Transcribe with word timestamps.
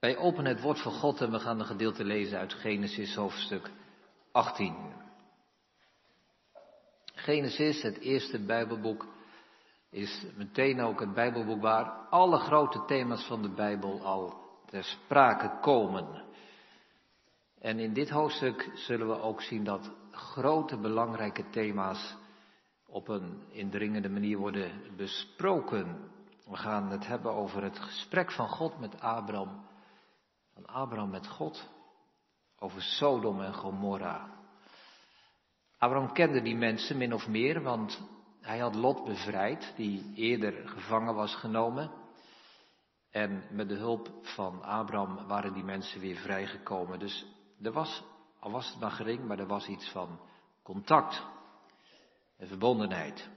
Wij 0.00 0.16
openen 0.16 0.52
het 0.52 0.60
woord 0.60 0.80
van 0.80 0.92
God 0.92 1.20
en 1.20 1.30
we 1.30 1.38
gaan 1.38 1.60
een 1.60 1.66
gedeelte 1.66 2.04
lezen 2.04 2.38
uit 2.38 2.52
Genesis 2.52 3.14
hoofdstuk 3.14 3.70
18. 4.32 4.76
Genesis, 7.14 7.82
het 7.82 7.98
eerste 7.98 8.44
Bijbelboek, 8.44 9.06
is 9.90 10.26
meteen 10.36 10.80
ook 10.80 11.00
het 11.00 11.14
Bijbelboek 11.14 11.62
waar 11.62 11.84
alle 12.10 12.38
grote 12.38 12.84
thema's 12.84 13.24
van 13.26 13.42
de 13.42 13.48
Bijbel 13.48 14.04
al 14.04 14.34
ter 14.66 14.84
sprake 14.84 15.58
komen. 15.60 16.24
En 17.58 17.78
in 17.78 17.92
dit 17.92 18.10
hoofdstuk 18.10 18.70
zullen 18.74 19.08
we 19.08 19.20
ook 19.20 19.42
zien 19.42 19.64
dat 19.64 19.90
grote 20.10 20.76
belangrijke 20.76 21.50
thema's 21.50 22.16
op 22.86 23.08
een 23.08 23.42
indringende 23.50 24.08
manier 24.08 24.38
worden 24.38 24.70
besproken. 24.96 26.10
We 26.44 26.56
gaan 26.56 26.90
het 26.90 27.06
hebben 27.06 27.32
over 27.32 27.62
het 27.62 27.78
gesprek 27.78 28.32
van 28.32 28.48
God 28.48 28.78
met 28.78 29.00
Abraham 29.00 29.68
van 30.64 30.74
Abraham 30.74 31.10
met 31.10 31.26
God 31.26 31.68
over 32.58 32.82
Sodom 32.82 33.40
en 33.40 33.54
Gomorra. 33.54 34.38
Abraham 35.78 36.12
kende 36.12 36.42
die 36.42 36.56
mensen 36.56 36.96
min 36.96 37.14
of 37.14 37.28
meer, 37.28 37.62
want 37.62 38.00
hij 38.40 38.58
had 38.58 38.74
Lot 38.74 39.04
bevrijd, 39.04 39.72
die 39.76 40.12
eerder 40.14 40.68
gevangen 40.68 41.14
was 41.14 41.34
genomen. 41.34 41.90
En 43.10 43.44
met 43.50 43.68
de 43.68 43.74
hulp 43.74 44.10
van 44.22 44.62
Abraham 44.62 45.26
waren 45.26 45.52
die 45.52 45.64
mensen 45.64 46.00
weer 46.00 46.16
vrijgekomen. 46.16 46.98
Dus 46.98 47.26
er 47.62 47.72
was, 47.72 48.02
al 48.40 48.50
was 48.50 48.70
het 48.70 48.80
maar 48.80 48.90
gering, 48.90 49.26
maar 49.26 49.38
er 49.38 49.46
was 49.46 49.66
iets 49.66 49.90
van 49.90 50.20
contact 50.62 51.26
en 52.36 52.46
verbondenheid. 52.46 53.28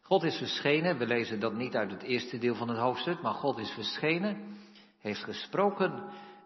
God 0.00 0.22
is 0.22 0.36
verschenen, 0.36 0.98
we 0.98 1.06
lezen 1.06 1.40
dat 1.40 1.54
niet 1.54 1.76
uit 1.76 1.90
het 1.90 2.02
eerste 2.02 2.38
deel 2.38 2.54
van 2.54 2.68
het 2.68 2.78
hoofdstuk, 2.78 3.22
maar 3.22 3.34
God 3.34 3.58
is 3.58 3.70
verschenen 3.70 4.55
heeft 5.06 5.24
gesproken 5.24 6.04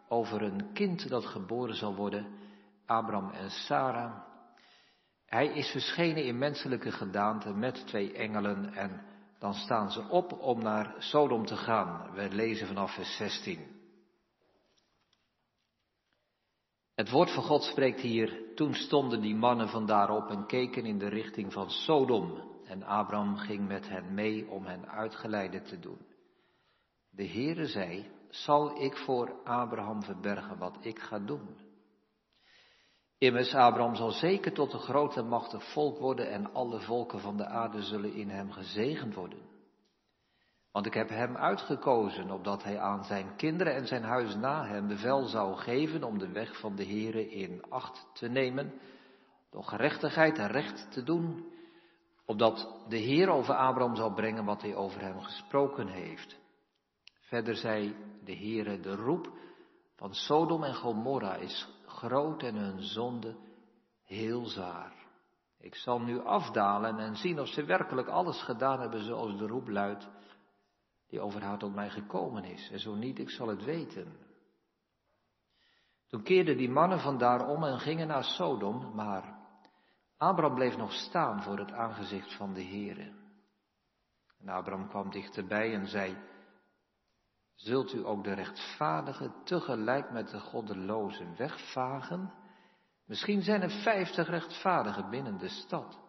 over 0.09 0.43
een 0.43 0.73
kind 0.73 1.09
dat 1.09 1.27
geboren 1.27 1.75
zal 1.75 1.95
worden, 1.95 2.27
Abraham 2.87 3.31
en 3.31 3.51
Sarah. 3.51 4.23
Hij 5.27 5.47
is 5.47 5.71
verschenen 5.71 6.25
in 6.25 6.39
menselijke 6.39 6.91
gedaante 6.93 7.55
met 7.55 7.87
twee 7.87 8.13
engelen 8.13 8.75
en 8.75 9.05
dan 9.39 9.55
staan 9.55 9.91
ze 9.91 10.09
op 10.09 10.33
om 10.33 10.63
naar 10.63 10.95
Sodom 10.99 11.47
te 11.47 11.57
gaan. 11.57 12.13
We 12.15 12.29
lezen 12.31 12.67
vanaf 12.67 12.95
vers 12.95 13.17
16. 13.17 13.79
Het 16.95 17.11
woord 17.11 17.31
van 17.31 17.43
God 17.43 17.63
spreekt 17.63 18.01
hier, 18.01 18.55
toen 18.55 18.75
stonden 18.75 19.21
die 19.21 19.35
mannen 19.35 19.69
vandaar 19.69 20.11
op 20.11 20.31
en 20.31 20.47
keken 20.47 20.85
in 20.85 20.99
de 20.99 21.09
richting 21.09 21.53
van 21.53 21.71
Sodom. 21.71 22.49
En 22.65 22.83
Abraham 22.83 23.37
ging 23.37 23.69
met 23.69 23.89
hen 23.89 24.15
mee 24.15 24.49
om 24.49 24.65
hen 24.65 24.89
uitgeleide 24.89 25.63
te 25.63 25.79
doen. 25.79 25.99
De 27.11 27.29
Heere 27.29 27.67
zei, 27.67 28.11
zal 28.31 28.83
ik 28.83 28.97
voor 28.97 29.43
Abraham 29.45 30.03
verbergen 30.03 30.59
wat 30.59 30.77
ik 30.81 30.99
ga 30.99 31.19
doen. 31.19 31.49
Immers, 33.19 33.55
Abraham 33.55 33.95
zal 33.95 34.11
zeker 34.11 34.53
tot 34.53 34.73
een 34.73 34.81
groot 34.81 35.17
en 35.17 35.29
machtig 35.29 35.73
volk 35.73 35.99
worden 35.99 36.31
en 36.31 36.53
alle 36.53 36.81
volken 36.81 37.21
van 37.21 37.37
de 37.37 37.47
aarde 37.47 37.83
zullen 37.83 38.13
in 38.13 38.29
hem 38.29 38.53
gezegend 38.53 39.15
worden. 39.15 39.39
Want 40.73 40.87
ik 40.87 40.95
heb 40.95 41.09
hem 41.09 41.37
uitgekozen, 41.37 42.31
opdat 42.31 42.63
hij 42.63 42.79
aan 42.79 43.05
zijn 43.05 43.37
kinderen 43.37 43.75
en 43.75 43.87
zijn 43.87 44.03
huis 44.03 44.35
na 44.35 44.67
hem 44.67 44.87
bevel 44.87 45.25
zou 45.25 45.57
geven 45.57 46.05
om 46.05 46.19
de 46.19 46.33
weg 46.33 46.61
van 46.61 46.77
de 46.77 46.87
Here 46.87 47.31
in 47.31 47.63
acht 47.69 48.07
te 48.13 48.29
nemen, 48.29 48.73
door 49.51 49.65
gerechtigheid 49.65 50.39
en 50.39 50.49
recht 50.49 50.93
te 50.93 51.03
doen, 51.03 51.53
opdat 52.25 52.85
de 52.89 52.97
Heer 52.97 53.29
over 53.29 53.55
Abraham 53.55 53.97
zal 53.97 54.15
brengen 54.15 54.45
wat 54.45 54.63
hij 54.63 54.75
over 54.75 55.01
hem 55.01 55.21
gesproken 55.21 55.89
heeft. 55.89 56.39
Verder 57.21 57.57
zei 57.57 57.95
de 58.31 58.37
Heere, 58.37 58.81
de 58.81 58.95
roep 58.95 59.33
van 59.97 60.15
Sodom 60.15 60.65
en 60.65 60.75
Gomorra 60.75 61.35
is 61.35 61.69
groot 61.87 62.43
en 62.43 62.55
hun 62.55 62.83
zonde 62.83 63.37
heel 64.05 64.45
zwaar. 64.45 64.93
Ik 65.59 65.75
zal 65.75 66.01
nu 66.01 66.21
afdalen 66.21 66.99
en 66.99 67.17
zien 67.17 67.41
of 67.41 67.49
ze 67.49 67.65
werkelijk 67.65 68.09
alles 68.09 68.43
gedaan 68.43 68.81
hebben 68.81 69.05
zoals 69.05 69.39
de 69.39 69.47
roep 69.47 69.69
luidt 69.69 70.09
die 71.09 71.21
over 71.21 71.43
haar 71.43 71.59
tot 71.59 71.75
mij 71.75 71.91
gekomen 71.91 72.45
is. 72.45 72.71
En 72.71 72.79
zo 72.79 72.95
niet, 72.95 73.19
ik 73.19 73.31
zal 73.31 73.49
het 73.49 73.65
weten. 73.65 74.17
Toen 76.09 76.23
keerden 76.23 76.57
die 76.57 76.71
mannen 76.71 77.01
vandaar 77.01 77.49
om 77.49 77.65
en 77.65 77.79
gingen 77.79 78.07
naar 78.07 78.25
Sodom, 78.25 78.95
maar 78.95 79.39
Abraham 80.17 80.55
bleef 80.55 80.77
nog 80.77 80.93
staan 80.93 81.43
voor 81.43 81.59
het 81.59 81.73
aangezicht 81.73 82.37
van 82.37 82.55
de 82.55 82.65
Heere. 82.65 83.13
En 84.41 84.49
Abraham 84.49 84.89
kwam 84.89 85.11
dichterbij 85.11 85.75
en 85.75 85.87
zei, 85.87 86.17
zult 87.63 87.93
u 87.93 88.07
ook 88.07 88.25
de 88.25 88.33
rechtvaardigen 88.33 89.35
tegelijk 89.45 90.11
met 90.11 90.29
de 90.29 90.41
goddelozen 90.41 91.37
wegvagen? 91.37 92.33
Misschien 93.07 93.43
zijn 93.43 93.63
er 93.63 93.71
vijftig 93.71 94.29
rechtvaardigen 94.29 95.11
binnen 95.11 95.39
de 95.39 95.49
stad. 95.49 96.01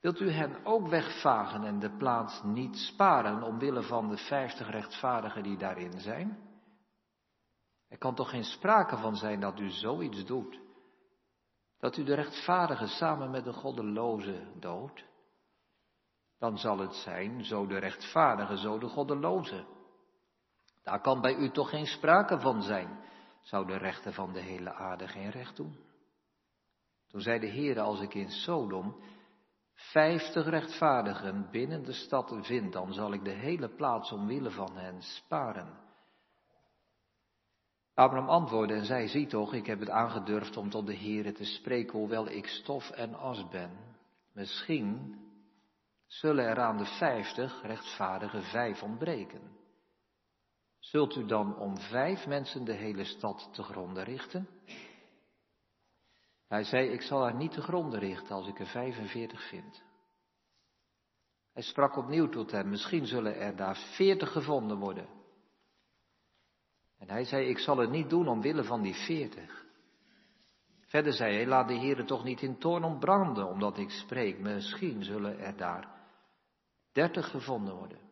Wilt 0.00 0.20
u 0.20 0.30
hen 0.30 0.64
ook 0.64 0.88
wegvagen 0.88 1.64
en 1.64 1.78
de 1.78 1.96
plaats 1.96 2.42
niet 2.42 2.76
sparen 2.76 3.42
omwille 3.42 3.82
van 3.82 4.08
de 4.08 4.16
vijftig 4.16 4.70
rechtvaardigen 4.70 5.42
die 5.42 5.56
daarin 5.56 6.00
zijn? 6.00 6.38
Er 7.88 7.98
kan 7.98 8.14
toch 8.14 8.30
geen 8.30 8.44
sprake 8.44 8.96
van 8.96 9.16
zijn 9.16 9.40
dat 9.40 9.60
u 9.60 9.70
zoiets 9.70 10.24
doet? 10.24 10.60
Dat 11.78 11.96
u 11.96 12.04
de 12.04 12.14
rechtvaardigen 12.14 12.88
samen 12.88 13.30
met 13.30 13.44
de 13.44 13.52
goddelozen 13.52 14.60
doodt? 14.60 15.04
Dan 16.38 16.58
zal 16.58 16.78
het 16.78 16.94
zijn, 16.94 17.44
zo 17.44 17.66
de 17.66 17.78
rechtvaardigen, 17.78 18.58
zo 18.58 18.78
de 18.78 18.88
goddelozen. 18.88 19.73
Daar 20.84 21.00
kan 21.00 21.20
bij 21.20 21.34
u 21.34 21.50
toch 21.50 21.70
geen 21.70 21.86
sprake 21.86 22.40
van 22.40 22.62
zijn. 22.62 23.02
Zou 23.42 23.66
de 23.66 23.76
rechter 23.76 24.12
van 24.12 24.32
de 24.32 24.40
hele 24.40 24.72
aarde 24.72 25.08
geen 25.08 25.30
recht 25.30 25.56
doen? 25.56 25.76
Toen 27.08 27.20
zei 27.20 27.38
de 27.38 27.46
Heer, 27.46 27.80
als 27.80 28.00
ik 28.00 28.14
in 28.14 28.30
Sodom 28.30 29.02
vijftig 29.74 30.46
rechtvaardigen 30.46 31.48
binnen 31.50 31.84
de 31.84 31.92
stad 31.92 32.38
vind, 32.40 32.72
dan 32.72 32.92
zal 32.92 33.12
ik 33.12 33.24
de 33.24 33.30
hele 33.30 33.68
plaats 33.68 34.12
omwille 34.12 34.50
van 34.50 34.76
hen 34.76 35.02
sparen. 35.02 35.82
Abraham 37.94 38.28
antwoordde 38.28 38.74
en 38.74 38.84
zei, 38.84 39.08
zie 39.08 39.26
toch, 39.26 39.52
ik 39.54 39.66
heb 39.66 39.80
het 39.80 39.90
aangedurfd 39.90 40.56
om 40.56 40.70
tot 40.70 40.86
de 40.86 40.96
Heere 40.96 41.32
te 41.32 41.44
spreken, 41.44 41.98
hoewel 41.98 42.28
ik 42.28 42.46
stof 42.46 42.90
en 42.90 43.14
as 43.14 43.48
ben. 43.48 43.70
Misschien 44.32 45.18
zullen 46.06 46.44
er 46.44 46.60
aan 46.60 46.76
de 46.76 46.98
vijftig 46.98 47.62
rechtvaardigen 47.62 48.42
vijf 48.42 48.82
ontbreken. 48.82 49.62
Zult 50.84 51.16
u 51.16 51.26
dan 51.26 51.56
om 51.56 51.78
vijf 51.78 52.26
mensen 52.26 52.64
de 52.64 52.72
hele 52.72 53.04
stad 53.04 53.48
te 53.52 53.62
gronden 53.62 54.04
richten? 54.04 54.48
Hij 56.48 56.64
zei, 56.64 56.88
ik 56.88 57.02
zal 57.02 57.22
haar 57.22 57.34
niet 57.34 57.52
te 57.52 57.62
gronden 57.62 58.00
richten 58.00 58.34
als 58.34 58.48
ik 58.48 58.58
er 58.58 58.66
45 58.66 59.48
vind. 59.48 59.82
Hij 61.52 61.62
sprak 61.62 61.96
opnieuw 61.96 62.28
tot 62.28 62.50
hem, 62.50 62.68
misschien 62.68 63.06
zullen 63.06 63.36
er 63.36 63.56
daar 63.56 63.76
40 63.76 64.32
gevonden 64.32 64.78
worden. 64.78 65.08
En 66.98 67.10
hij 67.10 67.24
zei, 67.24 67.48
ik 67.48 67.58
zal 67.58 67.76
het 67.76 67.90
niet 67.90 68.10
doen 68.10 68.28
omwille 68.28 68.64
van 68.64 68.82
die 68.82 68.94
40. 68.94 69.64
Verder 70.80 71.12
zei 71.12 71.34
hij, 71.34 71.46
laat 71.46 71.68
de 71.68 71.74
Heer 71.74 72.06
toch 72.06 72.24
niet 72.24 72.42
in 72.42 72.58
toorn 72.58 72.84
ontbranden, 72.84 73.48
omdat 73.48 73.78
ik 73.78 73.90
spreek. 73.90 74.38
Misschien 74.38 75.04
zullen 75.04 75.38
er 75.38 75.56
daar 75.56 75.88
30 76.92 77.30
gevonden 77.30 77.74
worden. 77.74 78.03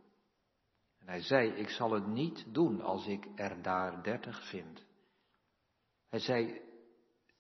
En 1.03 1.09
hij 1.09 1.23
zei, 1.23 1.51
ik 1.51 1.69
zal 1.69 1.91
het 1.91 2.07
niet 2.07 2.55
doen 2.55 2.81
als 2.81 3.07
ik 3.07 3.29
er 3.35 3.63
daar 3.63 4.03
dertig 4.03 4.49
vind. 4.49 4.85
Hij 6.09 6.19
zei, 6.19 6.61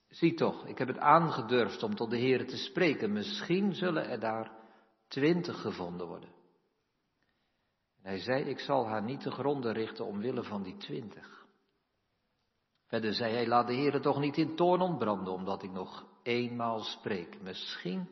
zie 0.09 0.35
toch, 0.35 0.67
ik 0.67 0.79
heb 0.79 0.89
het 0.89 0.99
aangedurfd 0.99 1.83
om 1.83 1.95
tot 1.95 2.11
de 2.11 2.17
Heer 2.17 2.47
te 2.47 2.57
spreken. 2.57 3.13
Misschien 3.13 3.75
zullen 3.75 4.09
er 4.09 4.21
daar 4.21 4.51
twintig 5.09 5.61
gevonden 5.61 6.07
worden. 6.07 6.31
En 7.97 8.09
hij 8.09 8.19
zei, 8.19 8.45
ik 8.45 8.59
zal 8.59 8.87
haar 8.87 9.03
niet 9.03 9.21
te 9.21 9.31
gronden 9.31 9.73
richten 9.73 10.07
omwille 10.07 10.43
van 10.43 10.63
die 10.63 10.77
twintig. 10.77 11.47
Verder 12.87 13.15
zei 13.15 13.35
hij, 13.35 13.47
laat 13.47 13.67
de 13.67 13.75
Heer 13.75 14.01
toch 14.01 14.21
niet 14.21 14.37
in 14.37 14.57
toorn 14.57 14.81
ontbranden, 14.81 15.33
omdat 15.33 15.63
ik 15.63 15.71
nog 15.73 16.07
eenmaal 16.23 16.81
spreek. 16.81 17.41
Misschien 17.41 18.09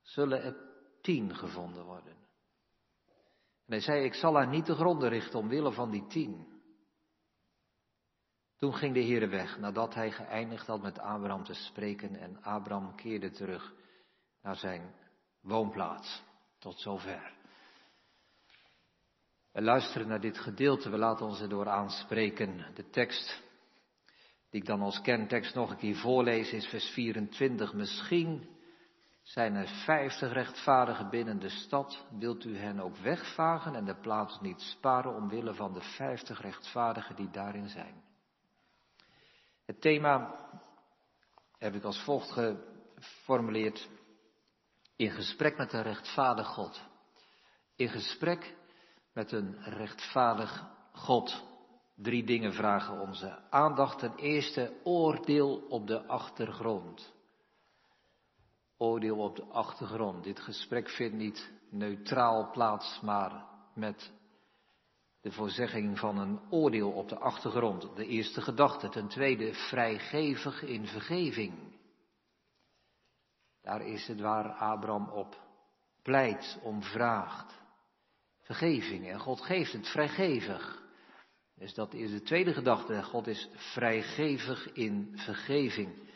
zullen 0.00 0.42
er 0.42 0.56
tien 1.00 1.34
gevonden 1.34 1.84
worden. 1.84 2.16
En 3.68 3.74
hij 3.74 3.82
zei, 3.82 4.04
ik 4.04 4.14
zal 4.14 4.34
haar 4.34 4.48
niet 4.48 4.64
te 4.64 4.74
gronden 4.74 5.08
richten 5.08 5.38
omwille 5.38 5.72
van 5.72 5.90
die 5.90 6.06
tien. 6.06 6.46
Toen 8.56 8.74
ging 8.74 8.94
de 8.94 9.00
Heer 9.00 9.30
weg, 9.30 9.58
nadat 9.58 9.94
hij 9.94 10.10
geëindigd 10.10 10.66
had 10.66 10.82
met 10.82 10.98
Abraham 10.98 11.44
te 11.44 11.54
spreken 11.54 12.16
en 12.16 12.42
Abraham 12.42 12.94
keerde 12.94 13.30
terug 13.30 13.74
naar 14.42 14.56
zijn 14.56 14.94
woonplaats. 15.40 16.22
Tot 16.58 16.80
zover. 16.80 17.32
We 19.52 19.62
luisteren 19.62 20.08
naar 20.08 20.20
dit 20.20 20.38
gedeelte, 20.38 20.90
we 20.90 20.98
laten 20.98 21.26
ons 21.26 21.40
erdoor 21.40 21.68
aanspreken. 21.68 22.74
De 22.74 22.90
tekst 22.90 23.42
die 24.50 24.60
ik 24.60 24.66
dan 24.66 24.80
als 24.80 25.00
kentekst 25.00 25.54
nog 25.54 25.70
een 25.70 25.76
keer 25.76 25.96
voorlees 25.96 26.52
is 26.52 26.66
vers 26.66 26.90
24. 26.90 27.74
Misschien 27.74 28.57
Zijn 29.28 29.54
er 29.54 29.68
vijftig 29.68 30.32
rechtvaardigen 30.32 31.10
binnen 31.10 31.38
de 31.38 31.48
stad, 31.48 32.06
wilt 32.18 32.44
u 32.44 32.58
hen 32.58 32.80
ook 32.80 32.96
wegvagen 32.96 33.74
en 33.74 33.84
de 33.84 33.94
plaats 33.94 34.40
niet 34.40 34.60
sparen 34.60 35.14
omwille 35.14 35.54
van 35.54 35.72
de 35.72 35.80
vijftig 35.80 36.40
rechtvaardigen 36.40 37.16
die 37.16 37.30
daarin 37.30 37.68
zijn? 37.68 38.02
Het 39.64 39.80
thema 39.80 40.34
heb 41.58 41.74
ik 41.74 41.84
als 41.84 42.02
volgt 42.02 42.30
geformuleerd. 42.30 43.88
In 44.96 45.10
gesprek 45.10 45.56
met 45.56 45.72
een 45.72 45.82
rechtvaardig 45.82 46.46
God. 46.46 46.82
In 47.76 47.88
gesprek 47.88 48.56
met 49.12 49.32
een 49.32 49.62
rechtvaardig 49.62 50.66
God. 50.92 51.44
Drie 51.94 52.24
dingen 52.24 52.52
vragen 52.52 53.00
onze 53.00 53.50
aandacht. 53.50 53.98
Ten 53.98 54.14
eerste 54.14 54.80
oordeel 54.84 55.66
op 55.68 55.86
de 55.86 56.06
achtergrond. 56.06 57.16
Oordeel 58.78 59.18
op 59.18 59.36
de 59.36 59.44
achtergrond. 59.44 60.24
Dit 60.24 60.40
gesprek 60.40 60.88
vindt 60.88 61.16
niet 61.16 61.50
neutraal 61.70 62.50
plaats, 62.50 63.00
maar 63.00 63.46
met 63.74 64.12
de 65.20 65.32
voorzegging 65.32 65.98
van 65.98 66.18
een 66.18 66.40
oordeel 66.50 66.90
op 66.90 67.08
de 67.08 67.18
achtergrond. 67.18 67.96
De 67.96 68.06
eerste 68.06 68.40
gedachte. 68.40 68.88
Ten 68.88 69.08
tweede 69.08 69.54
vrijgevig 69.54 70.62
in 70.62 70.86
vergeving. 70.86 71.76
Daar 73.62 73.86
is 73.86 74.06
het 74.06 74.20
waar 74.20 74.52
Abraham 74.52 75.08
op 75.08 75.40
pleit, 76.02 76.58
om 76.62 76.82
vraagt. 76.82 77.58
Vergeving. 78.40 79.08
En 79.08 79.20
God 79.20 79.40
geeft 79.40 79.72
het 79.72 79.88
vrijgevig. 79.88 80.82
Dus 81.54 81.74
dat 81.74 81.94
is 81.94 82.10
de 82.10 82.22
tweede 82.22 82.52
gedachte. 82.52 83.02
God 83.02 83.26
is 83.26 83.48
vrijgevig 83.54 84.72
in 84.72 85.12
vergeving. 85.14 86.06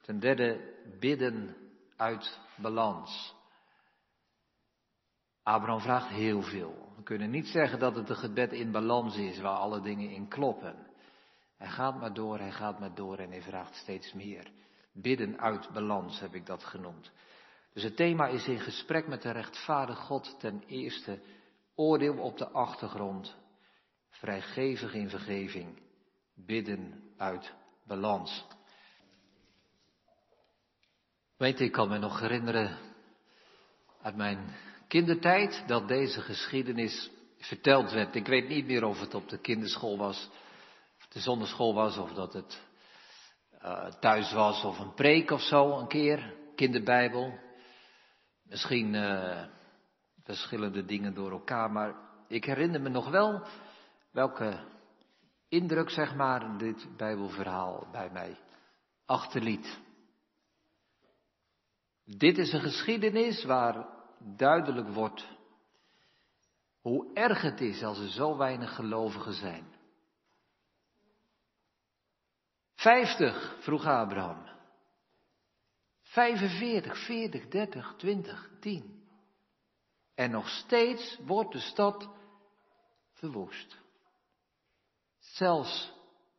Ten 0.00 0.18
derde, 0.18 0.74
bidden 0.98 1.56
uit 2.02 2.40
balans. 2.56 3.34
Abraham 5.42 5.80
vraagt 5.80 6.08
heel 6.08 6.42
veel. 6.42 6.92
We 6.96 7.02
kunnen 7.02 7.30
niet 7.30 7.46
zeggen 7.46 7.78
dat 7.78 7.94
het 7.94 8.08
een 8.08 8.16
gebed 8.16 8.52
in 8.52 8.70
balans 8.70 9.16
is, 9.16 9.40
waar 9.40 9.56
alle 9.56 9.80
dingen 9.80 10.10
in 10.10 10.28
kloppen. 10.28 10.86
Hij 11.56 11.68
gaat 11.68 12.00
maar 12.00 12.14
door, 12.14 12.38
hij 12.38 12.52
gaat 12.52 12.80
maar 12.80 12.94
door 12.94 13.18
en 13.18 13.30
hij 13.30 13.42
vraagt 13.42 13.74
steeds 13.74 14.12
meer. 14.12 14.50
Bidden 14.92 15.40
uit 15.40 15.72
balans 15.72 16.20
heb 16.20 16.34
ik 16.34 16.46
dat 16.46 16.64
genoemd. 16.64 17.12
Dus 17.72 17.82
het 17.82 17.96
thema 17.96 18.26
is 18.26 18.46
in 18.46 18.60
gesprek 18.60 19.06
met 19.06 19.22
de 19.22 19.30
rechtvaardige 19.30 20.00
God 20.00 20.40
ten 20.40 20.62
eerste 20.66 21.20
oordeel 21.74 22.18
op 22.18 22.38
de 22.38 22.48
achtergrond, 22.48 23.36
vrijgevig 24.08 24.94
in 24.94 25.08
vergeving, 25.08 25.82
bidden 26.34 27.12
uit 27.16 27.54
balans. 27.86 28.46
Weet 31.42 31.60
ik 31.60 31.72
kan 31.72 31.88
me 31.88 31.98
nog 31.98 32.20
herinneren 32.20 32.78
uit 34.02 34.16
mijn 34.16 34.54
kindertijd 34.88 35.64
dat 35.66 35.88
deze 35.88 36.20
geschiedenis 36.20 37.10
verteld 37.38 37.92
werd. 37.92 38.14
Ik 38.14 38.26
weet 38.26 38.48
niet 38.48 38.66
meer 38.66 38.84
of 38.84 39.00
het 39.00 39.14
op 39.14 39.28
de 39.28 39.38
kinderschool 39.38 39.98
was, 39.98 40.30
of 40.98 41.06
de 41.08 41.20
zonderschool 41.20 41.74
was, 41.74 41.96
of 41.96 42.12
dat 42.12 42.32
het 42.32 42.62
uh, 43.62 43.86
thuis 43.86 44.32
was, 44.32 44.64
of 44.64 44.78
een 44.78 44.94
preek 44.94 45.30
of 45.30 45.40
zo, 45.40 45.78
een 45.78 45.88
keer, 45.88 46.34
kinderbijbel. 46.56 47.38
Misschien 48.42 48.94
uh, 48.94 49.44
verschillende 50.22 50.84
dingen 50.84 51.14
door 51.14 51.30
elkaar, 51.30 51.70
maar 51.70 51.94
ik 52.28 52.44
herinner 52.44 52.80
me 52.80 52.88
nog 52.88 53.10
wel 53.10 53.46
welke 54.10 54.58
indruk, 55.48 55.90
zeg 55.90 56.14
maar, 56.14 56.58
dit 56.58 56.96
Bijbelverhaal 56.96 57.88
bij 57.92 58.10
mij 58.12 58.36
achterliet. 59.06 59.80
Dit 62.04 62.38
is 62.38 62.52
een 62.52 62.60
geschiedenis 62.60 63.44
waar 63.44 63.86
duidelijk 64.36 64.88
wordt 64.88 65.26
hoe 66.80 67.12
erg 67.14 67.42
het 67.42 67.60
is 67.60 67.82
als 67.82 67.98
er 67.98 68.08
zo 68.08 68.36
weinig 68.36 68.74
gelovigen 68.74 69.32
zijn. 69.32 69.74
Vijftig, 72.74 73.56
vroeg 73.60 73.84
Abraham. 73.84 74.50
45, 76.02 77.04
40, 77.04 77.48
30, 77.48 77.94
20, 77.96 78.50
10. 78.60 79.02
En 80.14 80.30
nog 80.30 80.48
steeds 80.48 81.18
wordt 81.26 81.52
de 81.52 81.60
stad 81.60 82.08
verwoest. 83.12 83.78
Zelfs 85.18 85.92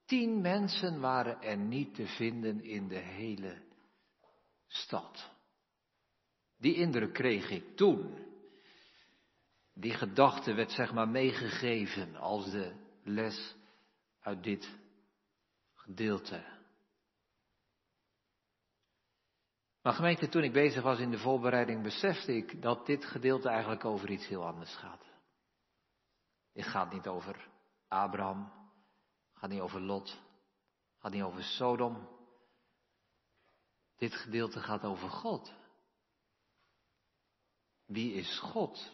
tien 0.05 0.41
mensen 0.41 0.99
waren 0.99 1.41
er 1.41 1.57
niet 1.57 1.95
te 1.95 2.07
vinden 2.07 2.63
in 2.63 2.87
de 2.87 2.99
hele 2.99 3.61
stad. 4.67 5.32
Die 6.63 6.75
indruk 6.75 7.13
kreeg 7.13 7.49
ik 7.49 7.75
toen. 7.75 8.17
Die 9.73 9.93
gedachte 9.93 10.53
werd 10.53 10.71
zeg 10.71 10.93
maar 10.93 11.07
meegegeven 11.07 12.15
als 12.15 12.51
de 12.51 12.73
les 13.03 13.55
uit 14.19 14.43
dit 14.43 14.79
gedeelte. 15.73 16.43
Maar 19.81 19.93
gemeente, 19.93 20.29
toen 20.29 20.43
ik 20.43 20.53
bezig 20.53 20.83
was 20.83 20.99
in 20.99 21.11
de 21.11 21.17
voorbereiding, 21.17 21.83
besefte 21.83 22.35
ik 22.35 22.61
dat 22.61 22.85
dit 22.85 23.05
gedeelte 23.05 23.49
eigenlijk 23.49 23.85
over 23.85 24.09
iets 24.09 24.27
heel 24.27 24.45
anders 24.45 24.75
gaat. 24.75 25.05
Het 26.53 26.65
gaat 26.65 26.93
niet 26.93 27.07
over 27.07 27.49
Abraham, 27.87 28.41
het 29.31 29.39
gaat 29.39 29.49
niet 29.49 29.61
over 29.61 29.81
Lot, 29.81 30.09
het 30.09 31.01
gaat 31.01 31.11
niet 31.11 31.23
over 31.23 31.43
Sodom. 31.43 32.07
Dit 33.97 34.13
gedeelte 34.13 34.59
gaat 34.59 34.83
over 34.83 35.09
God. 35.09 35.61
Wie 37.93 38.13
is 38.13 38.39
God? 38.39 38.91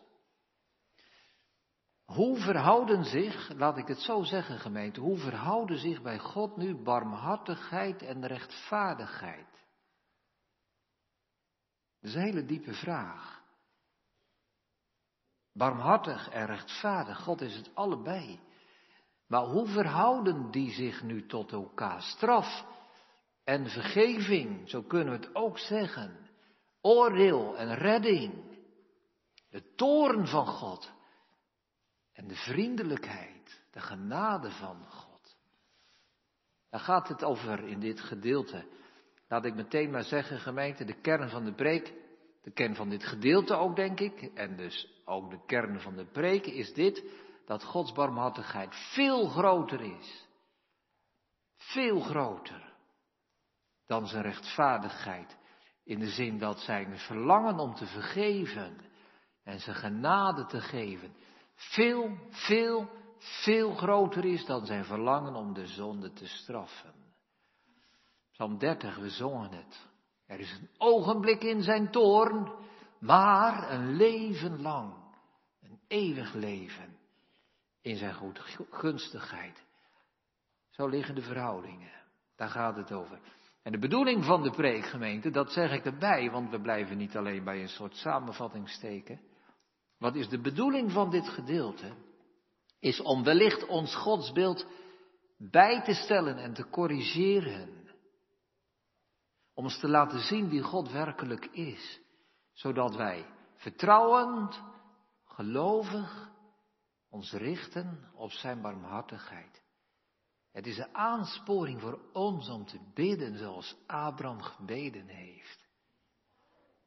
Hoe 2.06 2.38
verhouden 2.38 3.04
zich, 3.04 3.54
laat 3.54 3.78
ik 3.78 3.88
het 3.88 4.00
zo 4.00 4.24
zeggen 4.24 4.60
gemeente, 4.60 5.00
hoe 5.00 5.18
verhouden 5.18 5.78
zich 5.78 6.02
bij 6.02 6.20
God 6.20 6.58
nu 6.58 6.76
barmhartigheid 6.76 8.02
en 8.02 8.28
rechtvaardigheid? 8.28 9.52
Dat 12.00 12.10
is 12.10 12.16
een 12.16 12.22
hele 12.22 12.46
diepe 12.46 12.74
vraag. 12.74 13.44
Barmhartig 15.54 16.30
en 16.30 16.46
rechtvaardig, 16.46 17.20
God 17.20 17.42
is 17.42 17.56
het 17.56 17.76
allebei. 17.76 18.40
Maar 19.28 19.44
hoe 19.44 19.68
verhouden 19.68 20.52
die 20.52 20.72
zich 20.72 21.04
nu 21.04 21.26
tot 21.26 21.52
elkaar? 21.52 22.02
Straf 22.02 22.66
en 23.44 23.70
vergeving, 23.70 24.70
zo 24.70 24.82
kunnen 24.82 25.20
we 25.20 25.26
het 25.26 25.36
ook 25.36 25.60
zeggen. 25.60 26.30
Oordeel 26.82 27.58
en 27.58 27.76
redding. 27.76 28.49
De 29.50 29.74
toren 29.76 30.28
van 30.28 30.48
God. 30.48 30.92
En 32.14 32.28
de 32.28 32.36
vriendelijkheid, 32.36 33.62
de 33.72 33.80
genade 33.80 34.52
van 34.52 34.86
God. 34.86 35.38
Daar 36.70 36.80
gaat 36.80 37.08
het 37.08 37.24
over 37.24 37.68
in 37.68 37.80
dit 37.80 38.00
gedeelte. 38.00 38.66
Laat 39.28 39.46
ik 39.46 39.56
meteen 39.56 39.92
maar 39.92 40.04
zeggen, 40.04 40.40
gemeente, 40.40 40.86
de 40.86 41.02
kern 41.02 41.30
van 41.30 41.46
de 41.46 41.54
preek, 41.54 41.94
de 42.42 42.52
kern 42.52 42.76
van 42.76 42.90
dit 42.90 43.04
gedeelte 43.04 43.56
ook, 43.56 43.76
denk 43.76 44.00
ik, 44.00 44.22
en 44.22 44.56
dus 44.56 45.02
ook 45.06 45.30
de 45.30 45.46
kern 45.46 45.80
van 45.80 45.96
de 45.96 46.06
preek 46.06 46.46
is 46.46 46.74
dit, 46.74 47.04
dat 47.46 47.64
Gods 47.64 47.92
barmhartigheid 47.92 48.76
veel 48.94 49.28
groter 49.28 49.82
is. 49.82 50.28
Veel 51.58 52.00
groter 52.00 52.70
dan 53.90 54.08
zijn 54.08 54.24
rechtvaardigheid. 54.24 55.38
In 55.84 56.00
de 56.00 56.10
zin 56.10 56.38
dat 56.38 56.60
zijn 56.60 56.98
verlangen 56.98 57.60
om 57.60 57.74
te 57.76 57.86
vergeven 57.86 58.78
en 59.44 59.60
zijn 59.60 59.76
genade 59.76 60.46
te 60.46 60.62
geven 60.62 61.14
veel, 61.60 62.18
veel, 62.30 62.90
veel 63.18 63.74
groter 63.74 64.26
is 64.26 64.46
dan 64.46 64.66
zijn 64.66 64.86
verlangen 64.86 65.36
om 65.36 65.54
de 65.54 65.68
zonde 65.68 66.14
te 66.14 66.28
straffen. 66.28 66.94
Psalm 68.32 68.58
30, 68.58 68.98
we 68.98 69.10
zongen 69.10 69.52
het. 69.52 69.88
Er 70.26 70.40
is 70.40 70.52
een 70.52 70.70
ogenblik 70.78 71.44
in 71.44 71.62
zijn 71.62 71.92
toorn, 71.92 72.52
maar 73.00 73.72
een 73.72 73.96
leven 73.96 74.62
lang, 74.62 74.94
een 75.62 75.80
eeuwig 75.88 76.34
leven 76.34 76.98
in 77.82 77.96
zijn 77.96 78.14
goedgunstigheid. 78.14 79.64
Zo 80.70 80.88
liggen 80.88 81.16
de 81.16 81.22
verhoudingen. 81.22 81.92
Daar 82.36 82.50
gaat 82.50 82.76
het 82.76 82.92
over. 82.92 83.20
En 83.64 83.72
de 83.72 83.80
bedoeling 83.80 84.26
van 84.26 84.44
de 84.44 84.52
preekgemeente, 84.52 85.30
dat 85.30 85.52
zeg 85.52 85.72
ik 85.72 85.86
erbij, 85.86 86.32
want 86.32 86.50
we 86.50 86.62
blijven 86.62 86.98
niet 86.98 87.18
alleen 87.18 87.44
bij 87.44 87.62
een 87.62 87.70
soort 87.70 87.96
samenvatting 87.96 88.70
steken. 88.70 89.29
Wat 90.00 90.16
is 90.16 90.30
de 90.30 90.42
bedoeling 90.42 90.92
van 90.92 91.10
dit 91.10 91.30
gedeelte? 91.30 91.94
Is 92.80 93.02
om 93.02 93.24
wellicht 93.24 93.66
ons 93.66 93.96
godsbeeld 93.96 94.68
bij 95.38 95.82
te 95.84 95.94
stellen 95.94 96.38
en 96.38 96.54
te 96.54 96.70
corrigeren. 96.70 97.90
Om 99.54 99.64
ons 99.64 99.80
te 99.80 99.88
laten 99.88 100.20
zien 100.20 100.50
wie 100.50 100.62
God 100.62 100.92
werkelijk 100.92 101.46
is. 101.46 102.00
Zodat 102.54 102.96
wij 102.96 103.26
vertrouwend, 103.56 104.62
gelovig, 105.26 106.30
ons 107.10 107.32
richten 107.32 108.12
op 108.14 108.32
zijn 108.32 108.62
barmhartigheid. 108.62 109.62
Het 110.52 110.68
is 110.68 110.78
een 110.78 110.96
aansporing 110.96 111.82
voor 111.82 112.00
ons 112.14 112.50
om 112.50 112.66
te 112.66 112.80
bidden 112.94 113.38
zoals 113.38 113.76
Abraham 113.88 114.42
gebeden 114.42 115.08
heeft. 115.08 115.68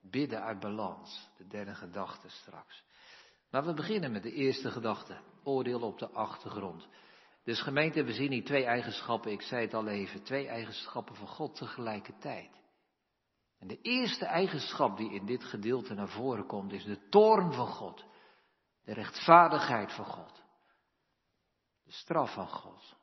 Bidden 0.01 0.43
uit 0.43 0.61
balans, 0.61 1.31
de 1.37 1.47
derde 1.47 1.75
gedachte 1.75 2.29
straks. 2.29 2.85
Maar 3.53 3.65
we 3.65 3.75
beginnen 3.75 4.13
met 4.13 4.23
de 4.23 4.33
eerste 4.33 4.71
gedachte, 4.71 5.21
oordeel 5.43 5.81
op 5.81 5.99
de 5.99 6.11
achtergrond. 6.11 6.89
Dus 7.45 7.63
gemeente, 7.63 8.05
we 8.05 8.13
zien 8.13 8.33
hier 8.33 8.45
twee 8.45 8.65
eigenschappen, 8.65 9.33
ik 9.33 9.43
zei 9.43 9.65
het 9.65 9.75
al 9.75 9.87
even, 9.87 10.23
twee 10.23 10.49
eigenschappen 10.49 11.15
van 11.15 11.27
God 11.27 11.55
tegelijkertijd. 11.57 12.61
En 13.59 13.69
de 13.69 13.81
eerste 13.81 14.25
eigenschap 14.25 14.97
die 14.97 15.13
in 15.13 15.27
dit 15.27 15.45
gedeelte 15.45 15.95
naar 15.95 16.09
voren 16.09 16.47
komt, 16.47 16.73
is 16.73 16.85
de 16.85 17.09
toorn 17.09 17.53
van 17.53 17.67
God. 17.67 18.05
De 18.85 18.93
rechtvaardigheid 18.93 19.93
van 19.93 20.05
God. 20.05 20.43
De 21.85 21.93
straf 21.93 22.35
van 22.35 22.49
God. 22.49 22.97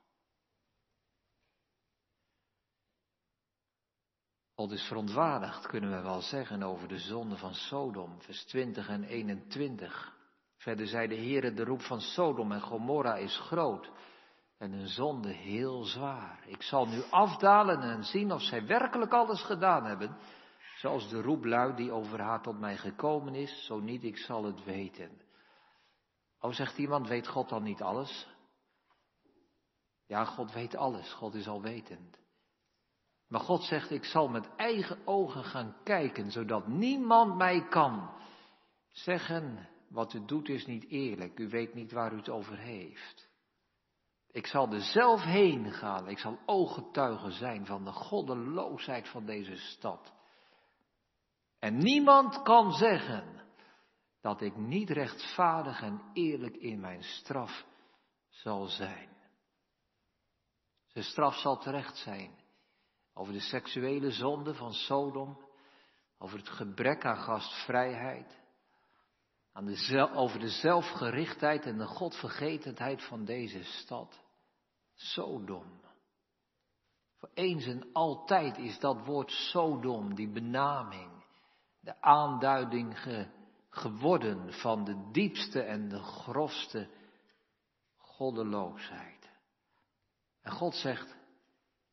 God 4.54 4.72
is 4.72 4.84
verontwaardigd, 4.84 5.68
kunnen 5.68 5.92
we 5.92 6.02
wel 6.02 6.22
zeggen, 6.22 6.64
over 6.64 6.88
de 6.88 7.00
zonde 7.00 7.38
van 7.38 7.54
Sodom, 7.54 8.22
vers 8.22 8.46
20 8.46 8.88
en 8.88 9.04
21. 9.04 10.18
Verder 10.60 10.88
zei 10.88 11.08
de 11.08 11.16
Heere, 11.16 11.54
de 11.54 11.64
roep 11.64 11.82
van 11.82 12.02
Sodom 12.02 12.52
en 12.52 12.62
Gomorra 12.62 13.16
is 13.16 13.38
groot 13.38 13.92
en 14.58 14.72
hun 14.72 14.88
zonde 14.88 15.32
heel 15.32 15.84
zwaar. 15.84 16.44
Ik 16.46 16.62
zal 16.62 16.86
nu 16.86 17.02
afdalen 17.10 17.82
en 17.82 18.04
zien 18.04 18.32
of 18.32 18.42
zij 18.42 18.66
werkelijk 18.66 19.14
alles 19.14 19.42
gedaan 19.44 19.86
hebben, 19.86 20.18
zoals 20.78 21.10
de 21.10 21.22
roep 21.22 21.46
luidt 21.46 21.78
die 21.78 21.92
over 21.92 22.22
haar 22.22 22.42
tot 22.42 22.60
mij 22.60 22.78
gekomen 22.78 23.36
is, 23.36 23.66
zo 23.66 23.80
niet, 23.80 24.04
ik 24.04 24.18
zal 24.18 24.44
het 24.44 24.64
weten. 24.64 25.22
Oh, 26.40 26.52
zegt 26.52 26.78
iemand, 26.78 27.08
weet 27.08 27.28
God 27.28 27.50
dan 27.50 27.64
niet 27.64 27.82
alles? 27.82 28.28
Ja, 30.08 30.26
God 30.26 30.54
weet 30.54 30.76
alles, 30.76 31.14
God 31.14 31.34
is 31.34 31.48
alwetend. 31.48 32.18
Maar 33.28 33.42
God 33.42 33.64
zegt, 33.64 33.92
ik 33.92 34.06
zal 34.06 34.28
met 34.28 34.56
eigen 34.56 35.00
ogen 35.06 35.44
gaan 35.44 35.76
kijken, 35.84 36.32
zodat 36.32 36.68
niemand 36.68 37.36
mij 37.36 37.68
kan 37.68 38.12
zeggen, 38.92 39.68
wat 39.90 40.14
u 40.14 40.26
doet 40.26 40.50
is 40.50 40.66
niet 40.66 40.88
eerlijk, 40.88 41.40
u 41.40 41.50
weet 41.50 41.74
niet 41.74 41.92
waar 41.92 42.14
u 42.14 42.18
het 42.18 42.30
over 42.30 42.58
heeft. 42.58 43.30
Ik 44.32 44.48
zal 44.48 44.74
er 44.74 44.82
zelf 44.82 45.22
heen 45.22 45.72
gaan, 45.72 46.08
ik 46.08 46.20
zal 46.20 46.40
ooggetuige 46.46 47.32
zijn 47.32 47.66
van 47.66 47.86
de 47.86 47.92
goddeloosheid 47.92 49.10
van 49.10 49.26
deze 49.26 49.56
stad. 49.56 50.14
En 51.60 51.78
niemand 51.78 52.42
kan 52.42 52.72
zeggen 52.72 53.48
dat 54.22 54.42
ik 54.42 54.58
niet 54.58 54.90
rechtvaardig 54.90 55.82
en 55.82 56.02
eerlijk 56.14 56.56
in 56.56 56.80
mijn 56.80 57.04
straf 57.04 57.66
zal 58.30 58.66
zijn. 58.66 59.10
Zijn 60.88 61.04
straf 61.04 61.36
zal 61.36 61.58
terecht 61.58 61.98
zijn 61.98 62.40
over 63.14 63.34
de 63.34 63.40
seksuele 63.40 64.12
zonde 64.12 64.54
van 64.54 64.74
Sodom, 64.74 65.38
over 66.18 66.38
het 66.38 66.50
gebrek 66.50 67.06
aan 67.06 67.18
gastvrijheid, 67.18 68.39
over 70.14 70.40
de 70.40 70.50
zelfgerichtheid 70.50 71.66
en 71.66 71.78
de 71.78 71.86
godvergetendheid 71.86 73.04
van 73.04 73.26
deze 73.26 73.64
stad. 73.64 74.24
Sodom. 74.94 75.82
Voor 77.18 77.30
eens 77.34 77.66
en 77.66 77.90
altijd 77.94 78.58
is 78.58 78.80
dat 78.80 79.06
woord 79.06 79.32
Sodom, 79.32 80.16
die 80.16 80.30
benaming, 80.30 81.24
de 81.80 82.02
aanduiding 82.02 82.98
geworden 83.70 84.54
van 84.54 84.84
de 84.84 85.10
diepste 85.12 85.62
en 85.62 85.90
de 85.90 86.00
grofste 86.00 86.90
goddeloosheid. 87.98 89.30
En 90.42 90.52
God 90.52 90.76
zegt, 90.76 91.16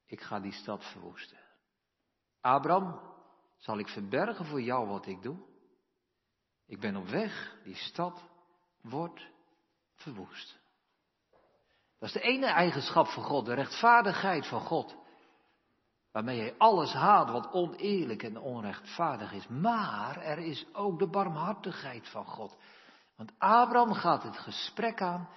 ik 0.06 0.20
ga 0.20 0.40
die 0.40 0.52
stad 0.52 0.84
verwoesten. 0.84 1.38
Abraham, 2.40 3.00
zal 3.56 3.78
ik 3.78 3.88
verbergen 3.88 4.44
voor 4.44 4.62
jou 4.62 4.88
wat 4.88 5.06
ik 5.06 5.22
doe? 5.22 5.36
Ik 6.66 6.80
ben 6.80 6.96
op 6.96 7.08
weg, 7.08 7.56
die 7.64 7.74
stad 7.74 8.24
wordt 8.80 9.26
verwoest. 9.94 10.58
Dat 11.98 12.08
is 12.08 12.12
de 12.12 12.20
ene 12.20 12.46
eigenschap 12.46 13.06
van 13.06 13.22
God, 13.22 13.46
de 13.46 13.54
rechtvaardigheid 13.54 14.46
van 14.46 14.60
God. 14.60 14.96
Waarmee 16.12 16.40
hij 16.40 16.54
alles 16.58 16.92
haat 16.92 17.30
wat 17.30 17.52
oneerlijk 17.52 18.22
en 18.22 18.38
onrechtvaardig 18.38 19.32
is. 19.32 19.48
Maar 19.48 20.16
er 20.22 20.38
is 20.38 20.66
ook 20.72 20.98
de 20.98 21.08
barmhartigheid 21.08 22.08
van 22.08 22.24
God. 22.24 22.56
Want 23.16 23.32
Abraham 23.38 23.92
gaat 23.92 24.22
het 24.22 24.38
gesprek 24.38 25.02
aan 25.02 25.28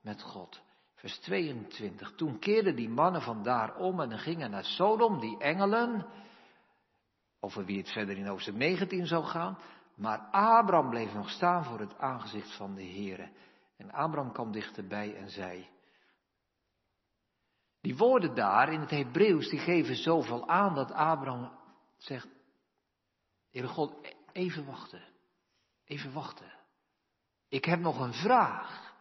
met 0.00 0.22
God. 0.22 0.60
Vers 0.94 1.18
22. 1.18 2.12
Toen 2.14 2.38
keerden 2.38 2.76
die 2.76 2.88
mannen 2.88 3.22
vandaar 3.22 3.76
om 3.76 4.00
en 4.00 4.18
gingen 4.18 4.50
naar 4.50 4.64
Sodom, 4.64 5.20
die 5.20 5.38
engelen, 5.38 6.06
over 7.40 7.64
wie 7.64 7.78
het 7.78 7.90
verder 7.90 8.16
in 8.16 8.26
hoofdstuk 8.26 8.54
19 8.54 9.06
zou 9.06 9.24
gaan. 9.24 9.58
Maar 9.98 10.18
Abraham 10.30 10.90
bleef 10.90 11.12
nog 11.12 11.30
staan 11.30 11.64
voor 11.64 11.80
het 11.80 11.98
aangezicht 11.98 12.56
van 12.56 12.74
de 12.74 12.84
Heere. 12.84 13.30
En 13.76 13.90
Abraham 13.92 14.32
kwam 14.32 14.52
dichterbij 14.52 15.16
en 15.16 15.30
zei. 15.30 15.68
Die 17.80 17.96
woorden 17.96 18.34
daar 18.34 18.72
in 18.72 18.80
het 18.80 18.90
Hebreeuws, 18.90 19.48
die 19.48 19.58
geven 19.58 19.96
zoveel 19.96 20.48
aan 20.48 20.74
dat 20.74 20.92
Abraham 20.92 21.58
zegt, 21.96 22.28
Heere 23.50 23.68
God, 23.68 24.14
even 24.32 24.66
wachten. 24.66 25.02
Even 25.84 26.12
wachten. 26.12 26.52
Ik 27.48 27.64
heb 27.64 27.80
nog 27.80 28.00
een 28.00 28.14
vraag. 28.14 28.94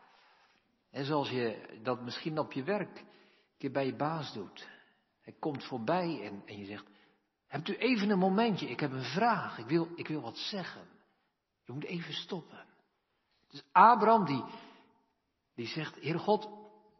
En 0.91 1.05
zoals 1.05 1.29
je 1.29 1.79
dat 1.83 2.01
misschien 2.01 2.39
op 2.39 2.51
je 2.51 2.63
werk 2.63 2.99
een 2.99 3.07
keer 3.57 3.71
bij 3.71 3.85
je 3.85 3.95
baas 3.95 4.33
doet. 4.33 4.67
Hij 5.21 5.33
komt 5.39 5.65
voorbij 5.65 6.21
en, 6.23 6.41
en 6.45 6.57
je 6.57 6.65
zegt, 6.65 6.89
hebt 7.47 7.67
u 7.67 7.75
even 7.75 8.09
een 8.09 8.19
momentje, 8.19 8.69
ik 8.69 8.79
heb 8.79 8.91
een 8.91 9.03
vraag, 9.03 9.57
ik 9.57 9.65
wil, 9.65 9.87
ik 9.95 10.07
wil 10.07 10.21
wat 10.21 10.37
zeggen. 10.37 10.87
Je 11.63 11.73
moet 11.73 11.83
even 11.83 12.13
stoppen. 12.13 12.65
Dus 13.47 13.63
Abraham 13.71 14.25
die, 14.25 14.43
die 15.55 15.67
zegt, 15.67 15.95
Heer 15.95 16.19
God, 16.19 16.49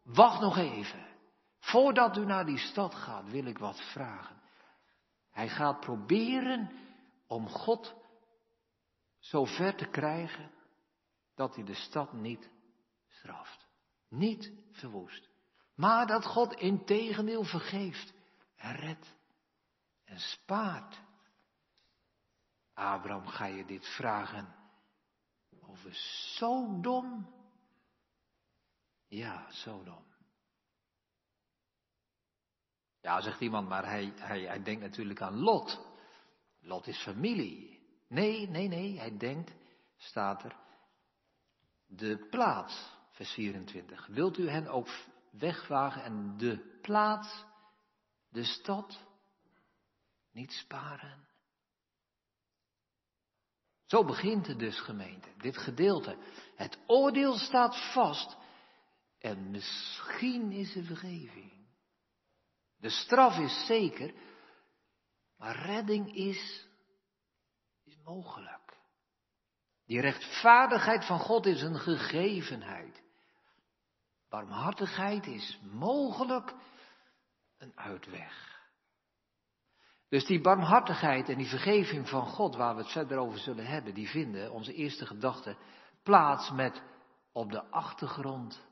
wacht 0.03 0.41
nog 0.41 0.57
even. 0.57 1.05
Voordat 1.59 2.17
u 2.17 2.25
naar 2.25 2.45
die 2.45 2.57
stad 2.57 2.95
gaat, 2.95 3.29
wil 3.31 3.45
ik 3.45 3.57
wat 3.57 3.81
vragen. 3.91 4.41
Hij 5.31 5.49
gaat 5.49 5.79
proberen 5.79 6.71
om 7.27 7.47
God 7.47 7.95
zo 9.19 9.45
ver 9.45 9.75
te 9.75 9.85
krijgen 9.85 10.51
dat 11.35 11.55
hij 11.55 11.63
de 11.63 11.75
stad 11.75 12.13
niet 12.13 12.49
straft 13.07 13.67
niet 14.09 14.51
verwoest. 14.71 15.29
Maar 15.75 16.07
dat 16.07 16.25
God 16.25 16.53
in 16.53 16.85
tegendeel 16.85 17.43
vergeeft 17.43 18.13
en 18.55 18.75
redt 18.75 19.15
en 20.07 20.19
spaart. 20.19 20.99
Abraham, 22.73 23.27
ga 23.27 23.45
je 23.45 23.65
dit 23.65 23.85
vragen 23.95 24.55
over 25.61 25.95
Sodom? 26.35 27.35
Ja, 29.07 29.51
Sodom. 29.51 30.05
Ja, 33.01 33.21
zegt 33.21 33.41
iemand, 33.41 33.67
maar 33.69 33.85
hij, 33.85 34.13
hij, 34.15 34.41
hij 34.41 34.63
denkt 34.63 34.81
natuurlijk 34.81 35.21
aan 35.21 35.39
Lot. 35.39 35.79
Lot 36.59 36.87
is 36.87 37.01
familie. 37.01 37.79
Nee, 38.07 38.49
nee, 38.49 38.67
nee, 38.67 38.99
hij 38.99 39.17
denkt, 39.17 39.53
staat 39.97 40.43
er, 40.43 40.55
de 41.85 42.27
plaats 42.29 42.95
vers 43.11 43.31
24. 43.31 44.07
Wilt 44.07 44.37
u 44.37 44.49
hen 44.49 44.67
ook 44.67 44.87
wegwagen 45.31 46.03
en 46.03 46.37
de 46.37 46.79
plaats, 46.81 47.45
de 48.29 48.43
stad, 48.43 49.06
niet 50.37 50.51
sparen? 50.51 51.27
Zo 53.85 54.03
begint 54.03 54.47
het 54.47 54.59
dus, 54.59 54.79
gemeente, 54.79 55.29
dit 55.37 55.57
gedeelte. 55.57 56.17
Het 56.55 56.79
oordeel 56.87 57.37
staat 57.37 57.91
vast 57.93 58.37
en 59.19 59.51
misschien 59.51 60.51
is 60.51 60.75
er 60.75 60.83
vergeving. 60.83 61.51
De 62.77 62.89
straf 62.89 63.37
is 63.37 63.65
zeker, 63.65 64.13
maar 65.37 65.55
redding 65.55 66.15
is, 66.15 66.67
is 67.83 67.97
mogelijk. 68.03 68.77
Die 69.85 70.01
rechtvaardigheid 70.01 71.05
van 71.05 71.19
God 71.19 71.45
is 71.45 71.61
een 71.61 71.79
gegevenheid. 71.79 73.01
Barmhartigheid 74.29 75.25
is 75.25 75.59
mogelijk 75.61 76.53
een 77.57 77.77
uitweg. 77.77 78.56
Dus 80.09 80.25
die 80.25 80.41
barmhartigheid 80.41 81.29
en 81.29 81.37
die 81.37 81.49
vergeving 81.49 82.09
van 82.09 82.25
God, 82.25 82.55
waar 82.55 82.75
we 82.75 82.81
het 82.81 82.91
verder 82.91 83.17
over 83.17 83.39
zullen 83.39 83.65
hebben, 83.65 83.93
die 83.93 84.09
vinden, 84.09 84.51
onze 84.51 84.73
eerste 84.73 85.05
gedachte, 85.05 85.57
plaats 86.03 86.51
met 86.51 86.81
op 87.31 87.51
de 87.51 87.63
achtergrond 87.63 88.65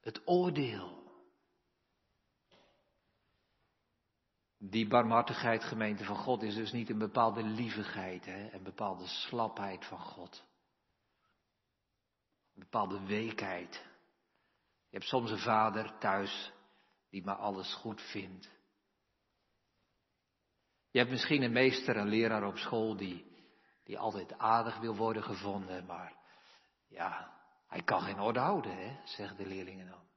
het 0.00 0.22
oordeel. 0.24 0.96
Die 4.58 4.88
barmhartigheid, 4.88 5.64
gemeente 5.64 6.04
van 6.04 6.16
God, 6.16 6.42
is 6.42 6.54
dus 6.54 6.72
niet 6.72 6.90
een 6.90 6.98
bepaalde 6.98 7.42
lievigheid, 7.42 8.24
hè, 8.24 8.52
een 8.52 8.62
bepaalde 8.62 9.06
slapheid 9.06 9.84
van 9.84 9.98
God. 9.98 10.44
Een 12.54 12.62
bepaalde 12.62 13.06
weekheid. 13.06 13.74
Je 14.88 14.96
hebt 14.96 15.04
soms 15.04 15.30
een 15.30 15.38
vader 15.38 15.98
thuis 15.98 16.52
die 17.10 17.24
maar 17.24 17.36
alles 17.36 17.74
goed 17.74 18.00
vindt. 18.02 18.57
Je 20.90 20.98
hebt 20.98 21.10
misschien 21.10 21.42
een 21.42 21.52
meester, 21.52 21.96
een 21.96 22.08
leraar 22.08 22.46
op 22.46 22.56
school 22.56 22.96
die 22.96 23.28
die 23.88 23.98
altijd 23.98 24.38
aardig 24.38 24.78
wil 24.78 24.96
worden 24.96 25.22
gevonden, 25.22 25.86
maar 25.86 26.16
ja, 26.88 27.40
hij 27.66 27.82
kan 27.82 28.00
geen 28.00 28.20
orde 28.20 28.38
houden, 28.38 28.76
hè, 28.76 29.00
zeggen 29.04 29.36
de 29.36 29.46
leerlingen 29.46 29.88
dan. 29.88 30.08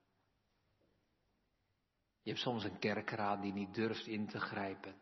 Je 2.21 2.29
hebt 2.29 2.41
soms 2.41 2.63
een 2.63 2.79
kerkraad 2.79 3.41
die 3.41 3.53
niet 3.53 3.73
durft 3.73 4.05
in 4.05 4.27
te 4.27 4.39
grijpen, 4.39 5.01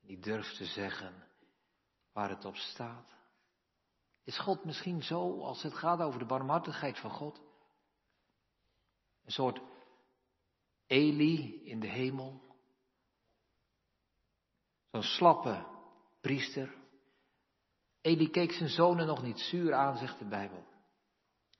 niet 0.00 0.22
durft 0.22 0.56
te 0.56 0.64
zeggen 0.64 1.28
waar 2.12 2.28
het 2.28 2.44
op 2.44 2.56
staat. 2.56 3.14
Is 4.22 4.38
God 4.38 4.64
misschien 4.64 5.02
zo 5.02 5.40
als 5.42 5.62
het 5.62 5.74
gaat 5.74 6.00
over 6.00 6.18
de 6.18 6.26
barmhartigheid 6.26 6.98
van 6.98 7.10
God? 7.10 7.42
Een 9.24 9.32
soort 9.32 9.60
Eli 10.86 11.64
in 11.64 11.80
de 11.80 11.88
hemel. 11.88 12.42
Zo'n 14.94 15.02
slappe 15.02 15.66
priester. 16.20 16.74
Eli 18.00 18.30
keek 18.30 18.52
zijn 18.52 18.68
zonen 18.68 19.06
nog 19.06 19.22
niet 19.22 19.38
zuur 19.40 19.74
aan, 19.74 19.96
zegt 19.96 20.18
de 20.18 20.24
Bijbel. 20.24 20.64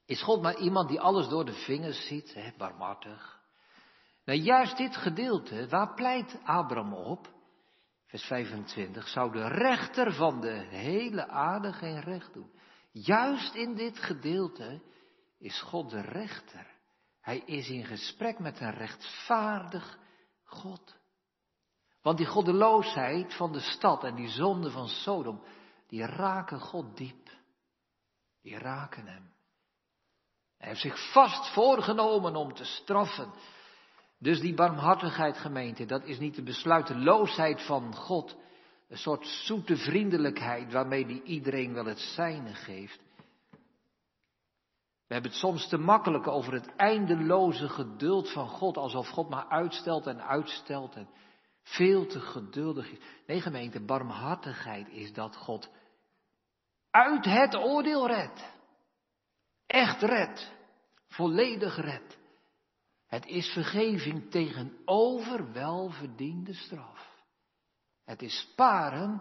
Is 0.06 0.22
God 0.22 0.42
maar 0.42 0.58
iemand 0.58 0.88
die 0.88 1.00
alles 1.00 1.28
door 1.28 1.44
de 1.44 1.52
vingers 1.52 2.06
ziet, 2.06 2.34
hè, 2.34 2.52
barmhartig? 2.56 3.40
Nou, 4.24 4.38
juist 4.38 4.76
dit 4.76 4.96
gedeelte, 4.96 5.68
waar 5.68 5.94
pleit 5.94 6.38
Abraham 6.44 6.94
op? 6.94 7.32
Vers 8.06 8.22
25, 8.22 9.08
zou 9.08 9.32
de 9.32 9.48
rechter 9.48 10.12
van 10.12 10.40
de 10.40 10.66
hele 10.68 11.28
aarde 11.28 11.72
geen 11.72 12.00
recht 12.00 12.32
doen. 12.32 12.52
Juist 12.90 13.54
in 13.54 13.74
dit 13.74 13.98
gedeelte 13.98 14.82
is 15.38 15.60
God 15.60 15.90
de 15.90 16.00
rechter. 16.00 16.66
Hij 17.20 17.38
is 17.38 17.68
in 17.68 17.84
gesprek 17.84 18.38
met 18.38 18.60
een 18.60 18.74
rechtvaardig 18.74 19.98
God. 20.44 21.02
Want 22.04 22.18
die 22.18 22.26
goddeloosheid 22.26 23.34
van 23.34 23.52
de 23.52 23.60
stad 23.60 24.04
en 24.04 24.14
die 24.14 24.28
zonde 24.28 24.70
van 24.70 24.88
Sodom, 24.88 25.42
die 25.88 26.06
raken 26.06 26.60
God 26.60 26.96
diep. 26.96 27.28
Die 28.42 28.58
raken 28.58 29.06
hem. 29.06 29.32
Hij 30.58 30.68
heeft 30.68 30.80
zich 30.80 31.12
vast 31.12 31.52
voorgenomen 31.52 32.36
om 32.36 32.54
te 32.54 32.64
straffen. 32.64 33.32
Dus 34.18 34.40
die 34.40 34.54
barmhartigheid, 34.54 35.36
gemeente, 35.36 35.84
dat 35.84 36.04
is 36.04 36.18
niet 36.18 36.34
de 36.34 36.42
besluiteloosheid 36.42 37.62
van 37.62 37.94
God, 37.94 38.36
een 38.88 38.98
soort 38.98 39.26
zoete 39.26 39.76
vriendelijkheid 39.76 40.72
waarmee 40.72 41.04
hij 41.04 41.22
iedereen 41.22 41.74
wel 41.74 41.84
het 41.84 41.98
zijne 41.98 42.54
geeft. 42.54 43.00
We 45.06 45.12
hebben 45.14 45.30
het 45.30 45.40
soms 45.40 45.68
te 45.68 45.78
makkelijk 45.78 46.26
over 46.26 46.52
het 46.52 46.76
eindeloze 46.76 47.68
geduld 47.68 48.32
van 48.32 48.48
God, 48.48 48.76
alsof 48.76 49.08
God 49.08 49.28
maar 49.28 49.48
uitstelt 49.48 50.06
en 50.06 50.22
uitstelt 50.22 50.94
en 50.94 51.08
veel 51.64 52.06
te 52.06 52.20
geduldig 52.20 52.90
is. 52.90 52.98
Nee, 53.26 53.40
gemeente, 53.40 53.80
barmhartigheid 53.80 54.88
is 54.88 55.12
dat 55.12 55.36
God 55.36 55.70
uit 56.90 57.24
het 57.24 57.54
oordeel 57.54 58.06
redt. 58.06 58.52
Echt 59.66 60.02
redt. 60.02 60.52
Volledig 61.06 61.76
redt. 61.76 62.18
Het 63.06 63.26
is 63.26 63.52
vergeving 63.52 64.30
tegenover 64.30 65.52
welverdiende 65.52 66.54
straf. 66.54 67.22
Het 68.04 68.22
is 68.22 68.40
sparen 68.40 69.20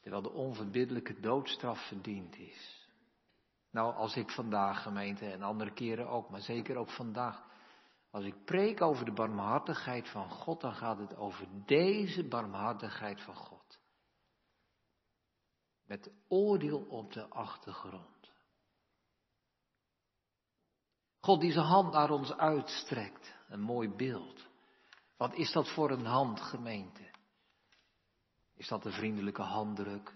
terwijl 0.00 0.22
de 0.22 0.32
onverbiddelijke 0.32 1.20
doodstraf 1.20 1.86
verdiend 1.86 2.36
is. 2.36 2.88
Nou, 3.70 3.94
als 3.94 4.16
ik 4.16 4.30
vandaag, 4.30 4.82
gemeente, 4.82 5.30
en 5.30 5.42
andere 5.42 5.72
keren 5.72 6.08
ook, 6.08 6.30
maar 6.30 6.40
zeker 6.40 6.76
ook 6.76 6.90
vandaag, 6.90 7.42
als 8.14 8.24
ik 8.24 8.44
preek 8.44 8.80
over 8.80 9.04
de 9.04 9.12
barmhartigheid 9.12 10.08
van 10.08 10.30
God, 10.30 10.60
dan 10.60 10.74
gaat 10.74 10.98
het 10.98 11.16
over 11.16 11.46
deze 11.66 12.28
barmhartigheid 12.28 13.20
van 13.20 13.34
God. 13.34 13.80
Met 15.84 16.10
oordeel 16.28 16.80
op 16.80 17.12
de 17.12 17.28
achtergrond. 17.28 18.32
God 21.20 21.40
die 21.40 21.52
zijn 21.52 21.64
hand 21.64 21.92
naar 21.92 22.10
ons 22.10 22.32
uitstrekt. 22.32 23.34
Een 23.48 23.60
mooi 23.60 23.88
beeld. 23.88 24.46
Wat 25.16 25.34
is 25.34 25.52
dat 25.52 25.72
voor 25.72 25.90
een 25.90 26.06
hand, 26.06 26.40
gemeente? 26.40 27.10
Is 28.54 28.68
dat 28.68 28.84
een 28.84 28.92
vriendelijke 28.92 29.42
handdruk? 29.42 30.14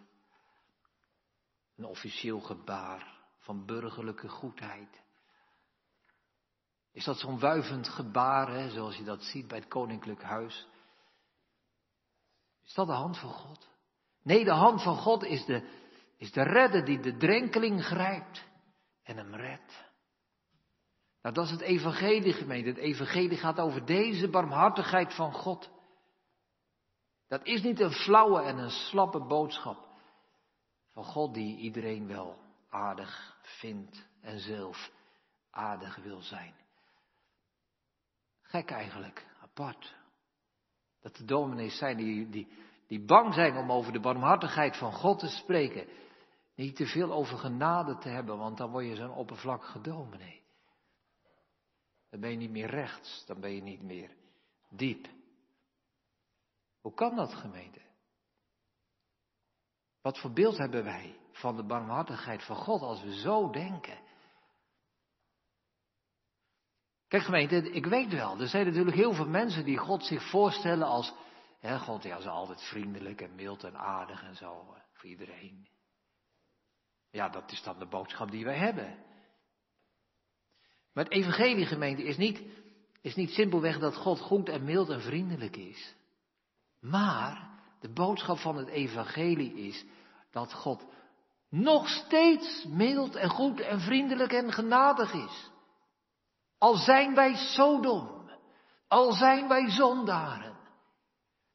Een 1.76 1.84
officieel 1.84 2.40
gebaar 2.40 3.20
van 3.38 3.66
burgerlijke 3.66 4.28
goedheid? 4.28 5.06
Is 6.92 7.04
dat 7.04 7.18
zo'n 7.18 7.38
wuivend 7.38 7.88
gebaar, 7.88 8.48
hè, 8.48 8.70
zoals 8.70 8.96
je 8.96 9.04
dat 9.04 9.22
ziet 9.22 9.48
bij 9.48 9.58
het 9.58 9.68
koninklijk 9.68 10.22
huis? 10.22 10.68
Is 12.64 12.74
dat 12.74 12.86
de 12.86 12.92
hand 12.92 13.18
van 13.18 13.30
God? 13.30 13.68
Nee, 14.22 14.44
de 14.44 14.50
hand 14.50 14.82
van 14.82 14.96
God 14.96 15.24
is 15.24 15.44
de, 15.44 15.68
is 16.16 16.32
de 16.32 16.42
redder 16.42 16.84
die 16.84 17.00
de 17.00 17.16
drenkeling 17.16 17.84
grijpt 17.84 18.44
en 19.02 19.16
hem 19.16 19.34
redt. 19.34 19.86
Nou, 21.22 21.34
dat 21.34 21.44
is 21.44 21.50
het 21.50 21.60
evangelie, 21.60 22.32
gemeente. 22.32 22.68
Het 22.68 22.78
evangelie 22.78 23.36
gaat 23.36 23.58
over 23.58 23.84
deze 23.84 24.28
barmhartigheid 24.28 25.14
van 25.14 25.32
God. 25.32 25.70
Dat 27.28 27.44
is 27.44 27.62
niet 27.62 27.80
een 27.80 27.92
flauwe 27.92 28.42
en 28.42 28.58
een 28.58 28.70
slappe 28.70 29.20
boodschap 29.20 29.88
van 30.92 31.04
God 31.04 31.34
die 31.34 31.56
iedereen 31.56 32.06
wel 32.06 32.38
aardig 32.68 33.36
vindt 33.42 34.08
en 34.20 34.40
zelf 34.40 34.90
aardig 35.50 35.96
wil 35.96 36.20
zijn. 36.20 36.54
Gek 38.48 38.70
eigenlijk, 38.70 39.26
apart. 39.42 39.94
Dat 41.00 41.16
de 41.16 41.24
dominees 41.24 41.78
zijn 41.78 41.96
die, 41.96 42.28
die, 42.28 42.48
die 42.86 43.00
bang 43.00 43.34
zijn 43.34 43.56
om 43.56 43.72
over 43.72 43.92
de 43.92 44.00
barmhartigheid 44.00 44.76
van 44.76 44.92
God 44.92 45.18
te 45.18 45.28
spreken. 45.28 45.86
Niet 46.54 46.76
te 46.76 46.86
veel 46.86 47.12
over 47.12 47.38
genade 47.38 47.98
te 47.98 48.08
hebben, 48.08 48.38
want 48.38 48.56
dan 48.56 48.70
word 48.70 48.86
je 48.86 48.94
zo'n 48.94 49.14
oppervlakkige 49.14 49.80
dominee. 49.80 50.42
Dan 52.10 52.20
ben 52.20 52.30
je 52.30 52.36
niet 52.36 52.50
meer 52.50 52.70
rechts, 52.70 53.24
dan 53.26 53.40
ben 53.40 53.54
je 53.54 53.62
niet 53.62 53.82
meer 53.82 54.10
diep. 54.70 55.08
Hoe 56.80 56.94
kan 56.94 57.16
dat, 57.16 57.34
gemeente? 57.34 57.80
Wat 60.02 60.18
voor 60.18 60.32
beeld 60.32 60.58
hebben 60.58 60.84
wij 60.84 61.18
van 61.32 61.56
de 61.56 61.64
barmhartigheid 61.64 62.44
van 62.44 62.56
God 62.56 62.82
als 62.82 63.02
we 63.02 63.20
zo 63.20 63.50
denken? 63.50 63.98
Kijk 67.08 67.22
gemeente, 67.22 67.70
ik 67.70 67.86
weet 67.86 68.12
wel, 68.12 68.40
er 68.40 68.48
zijn 68.48 68.66
natuurlijk 68.66 68.96
heel 68.96 69.12
veel 69.12 69.28
mensen 69.28 69.64
die 69.64 69.76
God 69.76 70.04
zich 70.04 70.30
voorstellen 70.30 70.86
als, 70.86 71.14
hè, 71.60 71.78
God 71.78 72.02
ja, 72.02 72.16
is 72.16 72.26
altijd 72.26 72.62
vriendelijk 72.62 73.20
en 73.20 73.34
mild 73.34 73.64
en 73.64 73.76
aardig 73.76 74.22
en 74.22 74.36
zo, 74.36 74.50
eh, 74.50 74.80
voor 74.92 75.08
iedereen. 75.08 75.68
Ja, 77.10 77.28
dat 77.28 77.52
is 77.52 77.62
dan 77.62 77.78
de 77.78 77.86
boodschap 77.86 78.30
die 78.30 78.44
wij 78.44 78.58
hebben. 78.58 79.04
Maar 80.92 81.04
het 81.04 81.12
evangelie 81.12 81.66
gemeente 81.66 82.02
is 82.02 82.16
niet, 82.16 82.42
is 83.00 83.14
niet 83.14 83.30
simpelweg 83.30 83.78
dat 83.78 83.96
God 83.96 84.20
goed 84.20 84.48
en 84.48 84.64
mild 84.64 84.88
en 84.88 85.00
vriendelijk 85.00 85.56
is. 85.56 85.94
Maar 86.80 87.50
de 87.80 87.92
boodschap 87.92 88.38
van 88.38 88.56
het 88.56 88.68
evangelie 88.68 89.54
is 89.54 89.84
dat 90.30 90.52
God 90.52 90.86
nog 91.48 91.88
steeds 91.88 92.64
mild 92.64 93.14
en 93.14 93.30
goed 93.30 93.60
en 93.60 93.80
vriendelijk 93.80 94.32
en 94.32 94.52
genadig 94.52 95.12
is. 95.12 95.50
Al 96.58 96.74
zijn 96.74 97.14
wij 97.14 97.34
Sodom, 97.34 98.30
al 98.88 99.12
zijn 99.12 99.48
wij 99.48 99.70
zondaren. 99.70 100.56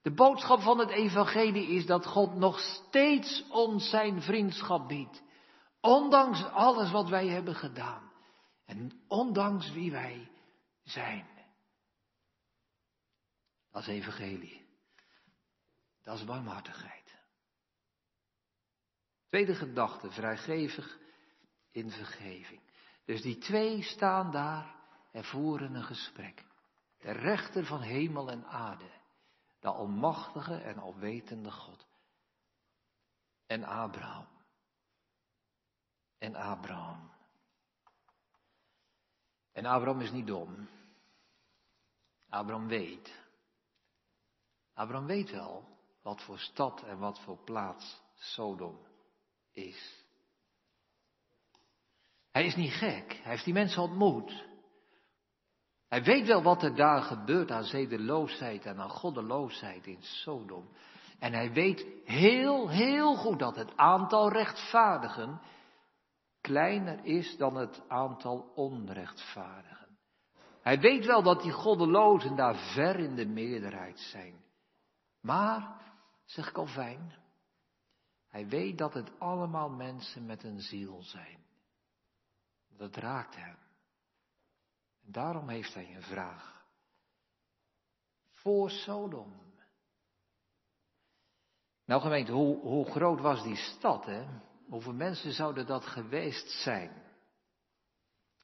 De 0.01 0.13
boodschap 0.13 0.61
van 0.61 0.79
het 0.79 0.89
evangelie 0.89 1.67
is 1.67 1.85
dat 1.85 2.05
God 2.05 2.35
nog 2.35 2.59
steeds 2.59 3.45
ons 3.49 3.89
zijn 3.89 4.21
vriendschap 4.21 4.87
biedt. 4.87 5.23
Ondanks 5.81 6.43
alles 6.43 6.91
wat 6.91 7.09
wij 7.09 7.27
hebben 7.27 7.55
gedaan. 7.55 8.11
En 8.65 9.03
ondanks 9.07 9.71
wie 9.71 9.91
wij 9.91 10.31
zijn. 10.83 11.27
Dat 13.71 13.81
is 13.81 13.87
evangelie. 13.87 14.65
Dat 16.03 16.17
is 16.17 16.23
barmhartigheid. 16.23 17.17
Tweede 19.27 19.55
gedachte, 19.55 20.11
vrijgevig 20.11 20.97
in 21.71 21.91
vergeving. 21.91 22.61
Dus 23.05 23.21
die 23.21 23.37
twee 23.37 23.81
staan 23.81 24.31
daar 24.31 24.82
en 25.13 25.23
voeren 25.23 25.75
een 25.75 25.83
gesprek. 25.83 26.45
De 26.97 27.11
rechter 27.11 27.65
van 27.65 27.81
hemel 27.81 28.31
en 28.31 28.45
aarde, 28.45 28.91
de 29.59 29.67
almachtige 29.67 30.55
en 30.55 30.77
alwetende 30.77 31.51
God. 31.51 31.85
En 33.45 33.63
Abraham. 33.63 34.27
En 36.17 36.35
Abraham. 36.35 37.11
En 39.51 39.65
Abraham 39.65 40.01
is 40.01 40.11
niet 40.11 40.27
dom. 40.27 40.69
Abraham 42.29 42.67
weet. 42.67 43.21
Abraham 44.73 45.05
weet 45.05 45.31
wel 45.31 45.67
wat 46.01 46.21
voor 46.21 46.39
stad 46.39 46.83
en 46.83 46.99
wat 46.99 47.19
voor 47.19 47.37
plaats 47.37 48.01
Sodom 48.15 48.79
is. 49.51 50.05
Hij 52.31 52.45
is 52.45 52.55
niet 52.55 52.73
gek. 52.73 53.13
Hij 53.13 53.31
heeft 53.31 53.45
die 53.45 53.53
mensen 53.53 53.81
ontmoet. 53.81 54.51
Hij 55.93 56.03
weet 56.03 56.27
wel 56.27 56.43
wat 56.43 56.63
er 56.63 56.75
daar 56.75 57.01
gebeurt 57.01 57.51
aan 57.51 57.63
zedeloosheid 57.63 58.65
en 58.65 58.79
aan 58.79 58.89
goddeloosheid 58.89 59.85
in 59.87 60.01
Sodom. 60.01 60.69
En 61.19 61.33
hij 61.33 61.51
weet 61.51 61.85
heel, 62.05 62.69
heel 62.69 63.15
goed 63.15 63.39
dat 63.39 63.55
het 63.55 63.77
aantal 63.77 64.31
rechtvaardigen 64.31 65.41
kleiner 66.41 67.05
is 67.05 67.37
dan 67.37 67.55
het 67.55 67.81
aantal 67.87 68.51
onrechtvaardigen. 68.55 69.97
Hij 70.61 70.79
weet 70.79 71.05
wel 71.05 71.23
dat 71.23 71.41
die 71.41 71.51
goddelozen 71.51 72.35
daar 72.35 72.55
ver 72.55 72.99
in 72.99 73.15
de 73.15 73.27
meerderheid 73.27 73.99
zijn. 73.99 74.43
Maar, 75.21 75.81
zegt 76.25 76.51
Calvijn, 76.51 77.13
hij 78.29 78.47
weet 78.47 78.77
dat 78.77 78.93
het 78.93 79.19
allemaal 79.19 79.69
mensen 79.69 80.25
met 80.25 80.43
een 80.43 80.59
ziel 80.59 81.01
zijn. 81.01 81.37
Dat 82.77 82.95
raakt 82.95 83.35
hem. 83.35 83.62
En 85.05 85.11
daarom 85.11 85.49
heeft 85.49 85.73
hij 85.73 85.95
een 85.95 86.01
vraag. 86.01 86.65
Voor 88.31 88.69
Sodom. 88.69 89.41
Nou 91.85 92.01
gemeente, 92.01 92.31
hoe, 92.31 92.59
hoe 92.59 92.91
groot 92.91 93.19
was 93.19 93.43
die 93.43 93.55
stad, 93.55 94.05
hè? 94.05 94.25
Hoeveel 94.67 94.93
mensen 94.93 95.31
zouden 95.31 95.65
dat 95.65 95.85
geweest 95.85 96.49
zijn? 96.49 97.03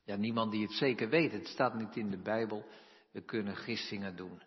Ja, 0.03 0.15
niemand 0.15 0.51
die 0.51 0.61
het 0.61 0.71
zeker 0.71 1.09
weet. 1.09 1.31
Het 1.31 1.47
staat 1.47 1.73
niet 1.73 1.95
in 1.95 2.09
de 2.09 2.21
Bijbel. 2.21 2.65
We 3.11 3.21
kunnen 3.21 3.55
gissingen 3.55 4.15
doen. 4.15 4.41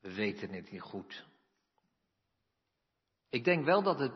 We 0.00 0.14
weten 0.14 0.52
het 0.52 0.70
niet 0.70 0.80
goed. 0.80 1.26
Ik 3.28 3.44
denk 3.44 3.64
wel 3.64 3.82
dat 3.82 3.98
het 3.98 4.12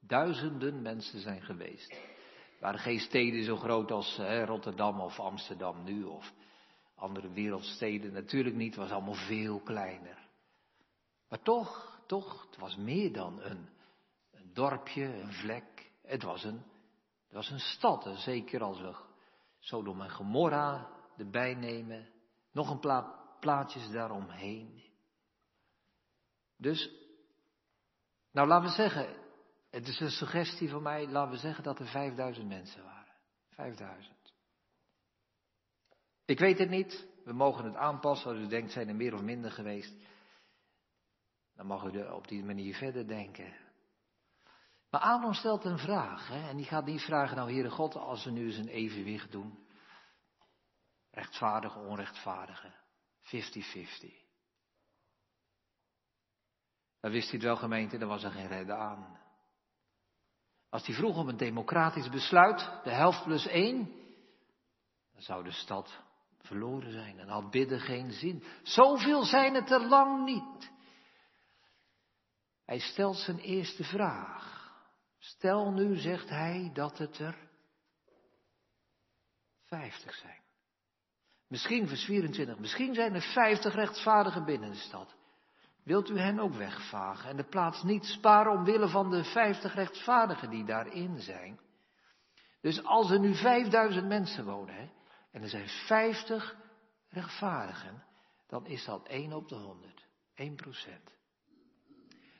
duizenden 0.00 0.82
mensen 0.82 1.20
zijn 1.20 1.42
geweest. 1.42 1.94
Waren 2.58 2.80
geen 2.80 3.00
steden 3.00 3.44
zo 3.44 3.56
groot 3.56 3.90
als 3.90 4.16
hè, 4.16 4.44
Rotterdam 4.44 5.00
of 5.00 5.20
Amsterdam 5.20 5.84
nu 5.84 6.04
of 6.04 6.32
andere 6.94 7.30
wereldsteden. 7.30 8.12
Natuurlijk 8.12 8.56
niet, 8.56 8.74
het 8.74 8.82
was 8.82 8.90
allemaal 8.90 9.26
veel 9.26 9.60
kleiner. 9.60 10.18
Maar 11.28 11.42
toch, 11.42 12.00
toch, 12.06 12.46
het 12.50 12.58
was 12.58 12.76
meer 12.76 13.12
dan 13.12 13.42
een, 13.42 13.68
een 14.30 14.50
dorpje, 14.52 15.04
een 15.04 15.32
vlek. 15.32 15.90
Het 16.02 16.22
was 16.22 16.44
een, 16.44 16.62
het 17.24 17.32
was 17.32 17.50
een 17.50 17.60
stad, 17.60 18.08
zeker 18.16 18.62
als 18.62 18.80
we 18.80 18.94
Sodom 19.58 20.00
en 20.00 20.10
Gomorra 20.10 20.90
erbij 21.16 21.54
nemen. 21.54 22.08
Nog 22.52 22.70
een 22.70 22.80
paar 22.80 23.04
plaatjes 23.40 23.90
daaromheen. 23.90 24.82
Dus, 26.56 26.90
nou 28.32 28.48
laten 28.48 28.68
we 28.68 28.74
zeggen, 28.74 29.16
het 29.70 29.88
is 29.88 30.00
een 30.00 30.10
suggestie 30.10 30.68
van 30.68 30.82
mij, 30.82 31.08
laten 31.08 31.30
we 31.30 31.38
zeggen 31.38 31.64
dat 31.64 31.78
er 31.78 31.86
5000 31.86 32.48
mensen 32.48 32.84
waren. 32.84 33.12
5000. 33.48 34.16
Ik 36.24 36.38
weet 36.38 36.58
het 36.58 36.70
niet, 36.70 37.08
we 37.24 37.32
mogen 37.32 37.64
het 37.64 37.74
aanpassen, 37.74 38.30
als 38.30 38.38
u 38.38 38.46
denkt 38.46 38.72
zijn 38.72 38.88
er 38.88 38.94
meer 38.94 39.14
of 39.14 39.22
minder 39.22 39.50
geweest. 39.50 39.94
Dan 41.54 41.66
mag 41.66 41.84
u 41.84 42.02
op 42.02 42.28
die 42.28 42.44
manier 42.44 42.74
verder 42.74 43.06
denken. 43.06 43.56
Maar 44.90 45.00
Aaron 45.00 45.34
stelt 45.34 45.64
een 45.64 45.78
vraag, 45.78 46.28
hè, 46.28 46.48
en 46.48 46.56
die 46.56 46.66
gaat 46.66 46.84
niet 46.84 47.02
vragen, 47.02 47.36
nou 47.36 47.52
Heere 47.52 47.70
God, 47.70 47.96
als 47.96 48.24
we 48.24 48.30
nu 48.30 48.46
eens 48.46 48.56
een 48.56 48.68
evenwicht 48.68 49.32
doen. 49.32 49.66
Rechtvaardige, 51.10 51.78
onrechtvaardige, 51.78 52.74
50-50. 53.20 54.26
Dan 57.00 57.10
wist 57.10 57.30
hij 57.30 57.38
het 57.38 57.42
wel 57.42 57.56
gemeente, 57.56 57.98
dan 57.98 58.08
was 58.08 58.24
er 58.24 58.30
geen 58.30 58.46
redden 58.46 58.78
aan. 58.78 59.27
Als 60.70 60.86
hij 60.86 60.94
vroeg 60.94 61.16
om 61.16 61.28
een 61.28 61.36
democratisch 61.36 62.08
besluit, 62.08 62.70
de 62.84 62.90
helft 62.90 63.24
plus 63.24 63.46
één, 63.46 63.84
dan 65.12 65.22
zou 65.22 65.44
de 65.44 65.52
stad 65.52 66.00
verloren 66.38 66.92
zijn 66.92 67.18
en 67.18 67.28
had 67.28 67.50
bidden 67.50 67.80
geen 67.80 68.12
zin. 68.12 68.42
Zoveel 68.62 69.24
zijn 69.24 69.54
het 69.54 69.70
er 69.70 69.88
lang 69.88 70.24
niet. 70.24 70.70
Hij 72.64 72.78
stelt 72.78 73.16
zijn 73.16 73.38
eerste 73.38 73.84
vraag. 73.84 74.72
Stel 75.18 75.72
nu, 75.72 75.96
zegt 75.96 76.28
hij, 76.28 76.70
dat 76.74 76.98
het 76.98 77.18
er 77.18 77.48
vijftig 79.64 80.14
zijn. 80.14 80.42
Misschien 81.46 81.88
vers 81.88 82.04
24, 82.04 82.58
misschien 82.58 82.94
zijn 82.94 83.14
er 83.14 83.22
vijftig 83.22 83.74
rechtvaardigen 83.74 84.44
binnen 84.44 84.70
de 84.70 84.76
stad. 84.76 85.16
Wilt 85.88 86.10
u 86.10 86.18
hen 86.18 86.38
ook 86.38 86.54
wegvagen 86.54 87.30
en 87.30 87.36
de 87.36 87.48
plaats 87.48 87.82
niet 87.82 88.04
sparen 88.04 88.52
omwille 88.52 88.88
van 88.88 89.10
de 89.10 89.24
vijftig 89.24 89.74
rechtvaardigen 89.74 90.50
die 90.50 90.64
daarin 90.64 91.20
zijn? 91.20 91.60
Dus 92.60 92.84
als 92.84 93.10
er 93.10 93.18
nu 93.18 93.34
vijfduizend 93.34 94.08
mensen 94.08 94.44
wonen 94.44 94.74
hè, 94.74 94.90
en 95.32 95.42
er 95.42 95.48
zijn 95.48 95.68
vijftig 95.68 96.56
rechtvaardigen, 97.08 98.04
dan 98.46 98.66
is 98.66 98.84
dat 98.84 99.06
één 99.06 99.32
op 99.32 99.48
de 99.48 99.54
honderd, 99.54 100.06
één 100.34 100.54
procent. 100.54 101.16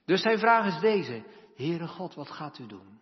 Dus 0.04 0.22
zijn 0.22 0.38
vraag 0.38 0.74
is 0.74 0.80
deze, 0.80 1.24
Heere 1.56 1.86
God, 1.86 2.14
wat 2.14 2.30
gaat 2.30 2.58
u 2.58 2.66
doen? 2.66 3.00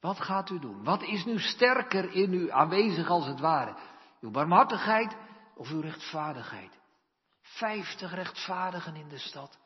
Wat 0.00 0.20
gaat 0.20 0.50
u 0.50 0.58
doen? 0.58 0.84
Wat 0.84 1.02
is 1.02 1.24
nu 1.24 1.38
sterker 1.38 2.12
in 2.12 2.32
u 2.32 2.50
aanwezig 2.50 3.08
als 3.08 3.26
het 3.26 3.40
ware? 3.40 3.76
Uw 4.20 4.30
barmhartigheid 4.30 5.16
of 5.54 5.70
uw 5.70 5.80
rechtvaardigheid? 5.80 6.79
Vijftig 7.50 8.14
rechtvaardigen 8.14 8.96
in 8.96 9.08
de 9.08 9.18
stad. 9.18 9.58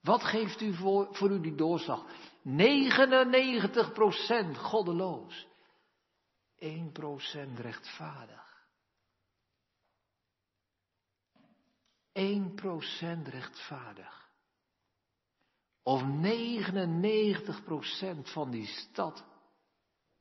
Wat 0.00 0.24
geeft 0.24 0.60
u 0.60 0.74
voor, 0.74 1.08
voor 1.14 1.30
u 1.30 1.40
die 1.40 1.54
doorslag? 1.54 2.04
99 2.42 3.92
procent 3.92 4.58
goddeloos. 4.58 5.46
1 6.58 6.92
procent 6.92 7.58
rechtvaardig. 7.58 8.68
1 12.12 12.54
procent 12.54 13.28
rechtvaardig. 13.28 14.28
Of 15.82 16.02
99 16.02 17.64
procent 17.64 18.30
van 18.30 18.50
die 18.50 18.66
stad 18.66 19.24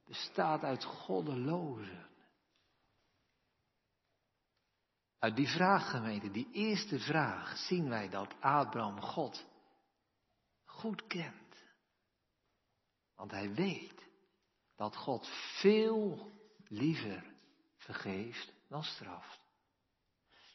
bestaat 0.06 0.64
uit 0.64 0.84
goddelozen. 0.84 2.09
Uit 5.20 5.36
die 5.36 5.48
vraag, 5.48 5.90
gemeente, 5.90 6.32
die 6.32 6.52
eerste 6.52 7.00
vraag, 7.00 7.58
zien 7.58 7.90
wij 7.90 8.10
dat 8.10 8.36
Abraham 8.40 9.02
God 9.02 9.46
goed 10.66 11.08
kent. 11.08 11.64
Want 13.16 13.32
hij 13.32 13.54
weet 13.54 14.08
dat 14.76 14.96
God 14.96 15.30
veel 15.60 16.32
liever 16.68 17.34
vergeeft 17.78 18.54
dan 18.68 18.84
straft. 18.84 19.40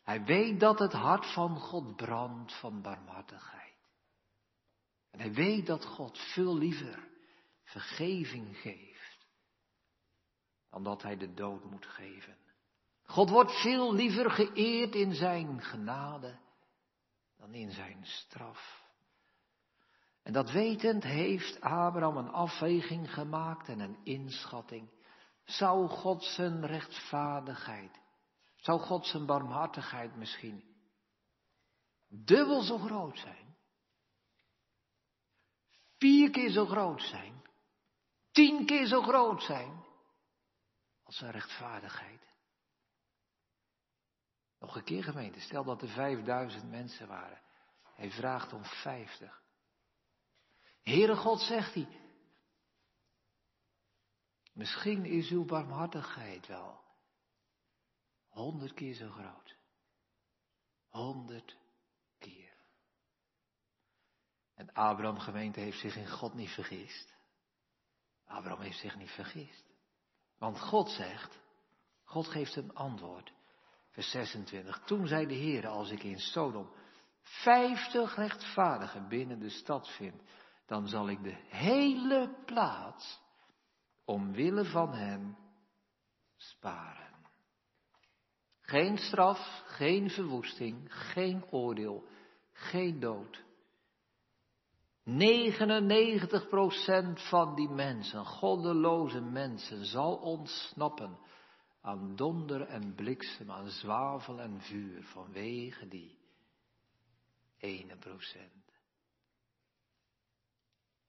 Hij 0.03 0.25
weet 0.25 0.61
dat 0.61 0.79
het 0.79 0.93
hart 0.93 1.33
van 1.33 1.57
God 1.57 1.97
brandt 1.97 2.59
van 2.59 2.83
barmhartigheid. 2.83 3.63
En 5.11 5.21
hij 5.21 5.33
weet 5.33 5.67
dat 5.67 5.85
God 5.85 6.19
veel 6.19 6.57
liever 6.57 7.09
vergeving 7.65 8.57
geeft 8.57 9.27
dan 10.71 10.85
dat 10.85 11.03
hij 11.03 11.17
de 11.17 11.35
dood 11.35 11.65
moet 11.65 11.87
geven. 11.87 12.37
God 13.05 13.31
wordt 13.31 13.61
veel 13.61 13.95
liever 13.95 14.31
geëerd 14.31 14.95
in 14.95 15.15
zijn 15.15 15.63
genade 15.63 16.39
dan 17.37 17.55
in 17.55 17.71
zijn 17.71 18.01
straf. 18.03 18.83
En 20.23 20.33
dat 20.33 20.51
wetend 20.51 21.03
heeft 21.03 21.61
Abraham 21.61 22.17
een 22.17 22.31
afweging 22.31 23.15
gemaakt 23.15 23.69
en 23.69 23.81
een 23.81 23.99
inschatting. 24.05 24.91
Zou 25.45 25.89
God 25.89 26.25
zijn 26.25 26.67
rechtvaardigheid, 26.67 28.01
zou 28.57 28.81
God 28.81 29.07
zijn 29.07 29.27
barmhartigheid 29.27 30.17
misschien 30.17 30.65
dubbel 32.09 32.63
zo 32.63 32.79
groot 32.79 33.19
zijn? 33.19 33.57
Vier 35.99 36.31
keer 36.31 36.51
zo 36.51 36.67
groot 36.67 37.03
zijn? 37.03 37.43
Tien 38.31 38.67
keer 38.67 38.87
zo 38.87 39.03
groot 39.03 39.43
zijn 39.43 39.85
als 41.03 41.17
zijn 41.17 41.31
rechtvaardigheid? 41.31 42.34
Nog 44.65 44.77
een 44.77 44.85
keer 44.85 45.05
gemeente, 45.05 45.41
stel 45.41 45.65
dat 45.65 45.83
er 45.83 45.89
vijfduizend 45.89 46.71
mensen 46.71 47.09
waren. 47.09 47.41
Hij 47.95 48.11
vraagt 48.11 48.53
om 48.53 48.65
vijftig. 48.65 49.43
Heere 50.83 51.17
God, 51.17 51.41
zegt 51.41 51.75
hij, 51.75 51.89
misschien 54.53 55.05
is 55.05 55.31
uw 55.31 55.45
barmhartigheid 55.45 56.47
wel 56.47 56.81
honderd 58.29 58.75
keer 58.75 58.95
zo 58.95 59.11
groot. 59.11 59.57
Honderd 60.89 61.57
keer. 62.19 62.57
En 64.55 64.73
Abraham 64.73 65.19
gemeente 65.19 65.61
heeft 65.61 65.81
zich 65.81 65.97
in 65.97 66.09
God 66.09 66.35
niet 66.35 66.51
vergist. 66.51 67.15
Abraham 68.25 68.61
heeft 68.61 68.79
zich 68.79 68.97
niet 68.97 69.11
vergist. 69.11 69.65
Want 70.39 70.61
God 70.61 70.91
zegt, 70.91 71.39
God 72.05 72.27
geeft 72.27 72.57
een 72.57 72.75
antwoord. 72.75 73.34
Vers 73.95 74.11
26. 74.11 74.79
Toen 74.85 75.07
zei 75.07 75.27
de 75.27 75.35
Heer, 75.35 75.67
als 75.67 75.91
ik 75.91 76.03
in 76.03 76.19
Sodom 76.19 76.71
vijftig 77.21 78.17
rechtvaardigen 78.17 79.09
binnen 79.09 79.39
de 79.39 79.49
stad 79.49 79.89
vind, 79.89 80.23
dan 80.67 80.89
zal 80.89 81.09
ik 81.09 81.23
de 81.23 81.37
hele 81.49 82.43
plaats 82.45 83.21
omwille 84.05 84.65
van 84.65 84.93
hen 84.93 85.37
sparen. 86.37 87.13
Geen 88.61 88.99
straf, 88.99 89.63
geen 89.67 90.11
verwoesting, 90.11 90.95
geen 90.95 91.45
oordeel, 91.51 92.05
geen 92.53 93.01
dood. 93.01 93.45
99% 95.05 95.13
van 97.29 97.55
die 97.55 97.69
mensen, 97.69 98.25
goddeloze 98.25 99.21
mensen, 99.21 99.85
zal 99.85 100.17
ontsnappen 100.17 101.19
aan 101.85 102.17
donder 102.17 102.63
en 102.67 102.95
bliksem, 102.95 103.51
aan 103.51 103.69
zwavel 103.69 104.41
en 104.41 104.61
vuur 104.61 105.03
vanwege 105.03 105.89
die 105.89 106.19
ene 107.59 107.97
procent. 107.97 108.73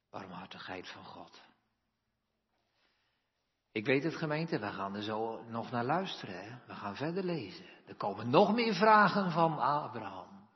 Barmhartigheid 0.09 0.87
van 0.87 1.03
God. 1.03 1.41
Ik 3.71 3.85
weet 3.85 4.03
het 4.03 4.15
gemeente, 4.15 4.59
we 4.59 4.71
gaan 4.71 4.95
er 4.95 5.03
zo 5.03 5.43
nog 5.43 5.71
naar 5.71 5.83
luisteren. 5.83 6.43
Hè? 6.43 6.57
We 6.67 6.73
gaan 6.73 6.95
verder 6.95 7.23
lezen. 7.23 7.65
Er 7.85 7.95
komen 7.95 8.29
nog 8.29 8.53
meer 8.53 8.73
vragen 8.73 9.31
van 9.31 9.59
Abraham. 9.59 10.49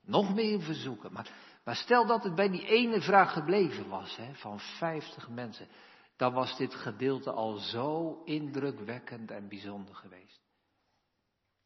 Nog 0.00 0.34
meer 0.34 0.62
verzoeken. 0.62 1.12
Maar, 1.12 1.76
stel 1.76 2.06
dat 2.06 2.24
het 2.24 2.34
bij 2.34 2.48
die 2.48 2.66
ene 2.66 3.00
vraag 3.00 3.32
gebleven 3.32 3.88
was, 3.88 4.16
hè, 4.16 4.34
van 4.34 4.60
50 4.60 5.28
mensen. 5.28 5.68
Dan 6.16 6.32
was 6.32 6.56
dit 6.56 6.74
gedeelte 6.74 7.30
al 7.30 7.56
zo 7.56 8.22
indrukwekkend 8.24 9.30
en 9.30 9.48
bijzonder 9.48 9.94
geweest. 9.94 10.40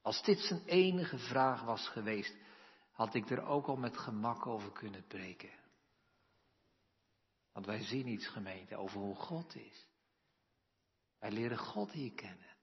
Als 0.03 0.23
dit 0.23 0.39
zijn 0.39 0.65
enige 0.65 1.19
vraag 1.19 1.63
was 1.63 1.89
geweest, 1.89 2.37
had 2.93 3.15
ik 3.15 3.31
er 3.31 3.43
ook 3.43 3.67
al 3.67 3.77
met 3.77 3.99
gemak 3.99 4.47
over 4.47 4.73
kunnen 4.73 5.07
preken. 5.07 5.51
Want 7.53 7.67
wij 7.67 7.83
zien 7.83 8.07
iets 8.07 8.29
gemeente 8.29 8.77
over 8.77 9.01
hoe 9.01 9.15
God 9.15 9.55
is. 9.55 9.87
Wij 11.19 11.31
leren 11.31 11.59
God 11.59 11.93
hier 11.93 12.13
kennen. 12.13 12.57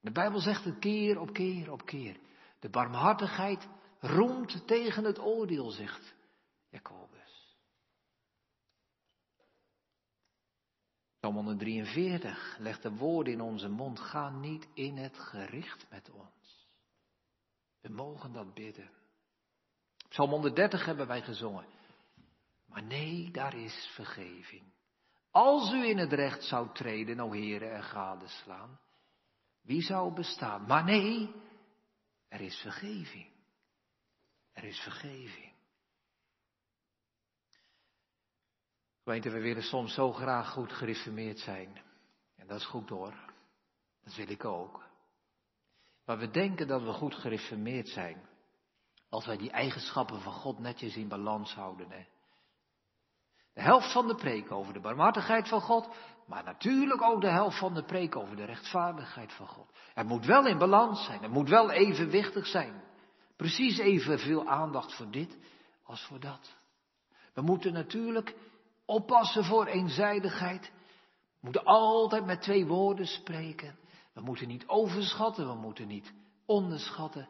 De 0.00 0.10
Bijbel 0.10 0.40
zegt 0.40 0.64
het 0.64 0.78
keer 0.78 1.20
op 1.20 1.32
keer 1.32 1.72
op 1.72 1.86
keer. 1.86 2.20
De 2.60 2.68
barmhartigheid 2.68 3.68
roemt 4.00 4.66
tegen 4.66 5.04
het 5.04 5.18
oordeel, 5.18 5.70
zegt 5.70 6.14
Jacobus. 6.68 7.05
Psalm 11.26 11.38
143 11.38 12.56
legt 12.58 12.82
de 12.82 12.90
woorden 12.90 13.32
in 13.32 13.40
onze 13.40 13.68
mond. 13.68 14.00
Ga 14.00 14.30
niet 14.30 14.68
in 14.74 14.96
het 14.96 15.18
gericht 15.18 15.86
met 15.90 16.10
ons. 16.10 16.68
We 17.80 17.88
mogen 17.88 18.32
dat 18.32 18.54
bidden. 18.54 18.90
Psalm 20.08 20.30
130 20.30 20.84
hebben 20.84 21.06
wij 21.06 21.22
gezongen. 21.22 21.66
Maar 22.66 22.82
nee, 22.82 23.30
daar 23.30 23.54
is 23.54 23.90
vergeving. 23.94 24.62
Als 25.30 25.72
u 25.72 25.88
in 25.88 25.98
het 25.98 26.12
recht 26.12 26.42
zou 26.44 26.68
treden, 26.72 27.20
o 27.20 27.32
heren, 27.32 27.74
en 27.74 27.82
gadeslaan, 27.82 28.78
wie 29.62 29.82
zou 29.82 30.14
bestaan? 30.14 30.66
Maar 30.66 30.84
nee, 30.84 31.34
er 32.28 32.40
is 32.40 32.56
vergeving. 32.56 33.28
Er 34.52 34.64
is 34.64 34.80
vergeving. 34.80 35.52
Gemeente, 39.06 39.30
we 39.30 39.40
willen 39.40 39.62
soms 39.62 39.94
zo 39.94 40.12
graag 40.12 40.50
goed 40.50 40.72
gereformeerd 40.72 41.38
zijn. 41.38 41.82
En 42.36 42.46
dat 42.46 42.60
is 42.60 42.66
goed 42.66 42.88
hoor. 42.88 43.14
Dat 44.04 44.14
wil 44.14 44.28
ik 44.28 44.44
ook. 44.44 44.84
Maar 46.04 46.18
we 46.18 46.30
denken 46.30 46.66
dat 46.66 46.82
we 46.82 46.92
goed 46.92 47.14
gereformeerd 47.14 47.88
zijn. 47.88 48.28
Als 49.08 49.26
wij 49.26 49.36
die 49.36 49.50
eigenschappen 49.50 50.20
van 50.20 50.32
God 50.32 50.58
netjes 50.58 50.96
in 50.96 51.08
balans 51.08 51.54
houden. 51.54 51.90
Hè? 51.90 52.06
De 53.52 53.60
helft 53.60 53.92
van 53.92 54.06
de 54.06 54.14
preek 54.14 54.52
over 54.52 54.72
de 54.72 54.80
barmhartigheid 54.80 55.48
van 55.48 55.60
God, 55.60 55.88
maar 56.26 56.44
natuurlijk 56.44 57.02
ook 57.02 57.20
de 57.20 57.30
helft 57.30 57.58
van 57.58 57.74
de 57.74 57.84
preek 57.84 58.16
over 58.16 58.36
de 58.36 58.44
rechtvaardigheid 58.44 59.32
van 59.32 59.46
God. 59.46 59.70
Het 59.94 60.06
moet 60.06 60.24
wel 60.24 60.46
in 60.46 60.58
balans 60.58 61.04
zijn, 61.04 61.22
het 61.22 61.32
moet 61.32 61.48
wel 61.48 61.70
evenwichtig 61.70 62.46
zijn. 62.46 62.82
Precies 63.36 63.78
evenveel 63.78 64.48
aandacht 64.48 64.94
voor 64.94 65.10
dit 65.10 65.36
als 65.82 66.04
voor 66.04 66.20
dat. 66.20 66.56
We 67.34 67.42
moeten 67.42 67.72
natuurlijk 67.72 68.34
oppassen 68.86 69.44
voor 69.44 69.66
eenzijdigheid. 69.66 70.72
We 71.40 71.52
moeten 71.52 71.64
altijd 71.64 72.24
met 72.24 72.42
twee 72.42 72.66
woorden 72.66 73.06
spreken. 73.06 73.78
We 74.12 74.20
moeten 74.20 74.48
niet 74.48 74.68
overschatten, 74.68 75.46
we 75.46 75.54
moeten 75.54 75.86
niet 75.86 76.12
onderschatten. 76.46 77.28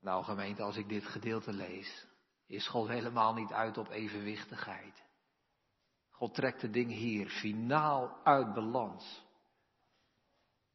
Nou 0.00 0.24
gemeente, 0.24 0.62
als 0.62 0.76
ik 0.76 0.88
dit 0.88 1.06
gedeelte 1.06 1.52
lees, 1.52 2.06
is 2.46 2.68
God 2.68 2.88
helemaal 2.88 3.34
niet 3.34 3.52
uit 3.52 3.78
op 3.78 3.90
evenwichtigheid. 3.90 5.02
God 6.10 6.34
trekt 6.34 6.60
de 6.60 6.70
dingen 6.70 6.96
hier 6.96 7.28
finaal 7.28 8.18
uit 8.24 8.54
balans. 8.54 9.22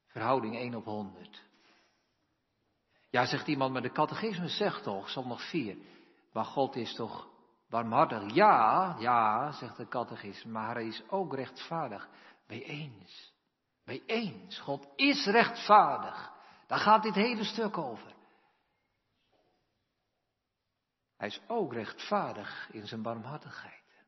Verhouding 0.06 0.56
1 0.56 0.75
op 0.75 0.86
100. 0.86 1.43
Ja, 3.10 3.25
zegt 3.25 3.47
iemand, 3.47 3.73
maar 3.73 3.82
de 3.82 3.91
catechismus 3.91 4.58
zegt 4.58 4.84
toch, 4.84 5.10
zondag 5.10 5.49
4, 5.49 5.78
maar 6.32 6.45
God 6.45 6.75
is 6.75 6.95
toch 6.95 7.35
barmhartig? 7.76 8.34
Ja, 8.34 8.96
ja, 9.00 9.52
zegt 9.52 9.78
de 9.78 9.88
catechismus, 9.88 10.54
maar 10.54 10.76
hij 10.76 10.88
is 10.88 11.04
ook 11.10 11.34
rechtvaardig. 11.34 12.10
Bij 12.48 12.64
eens. 12.64 13.34
Bij 13.86 14.04
eens. 14.06 14.60
God 14.60 14.88
is 14.96 15.26
rechtvaardig. 15.26 16.32
Daar 16.68 16.80
gaat 16.80 17.04
dit 17.04 17.16
hele 17.16 17.44
stuk 17.44 17.78
over. 17.78 18.14
Hij 21.18 21.28
is 21.28 21.42
ook 21.48 21.74
rechtvaardig 21.74 22.70
in 22.72 22.88
zijn 22.88 23.02
barmhartigheid. 23.02 24.04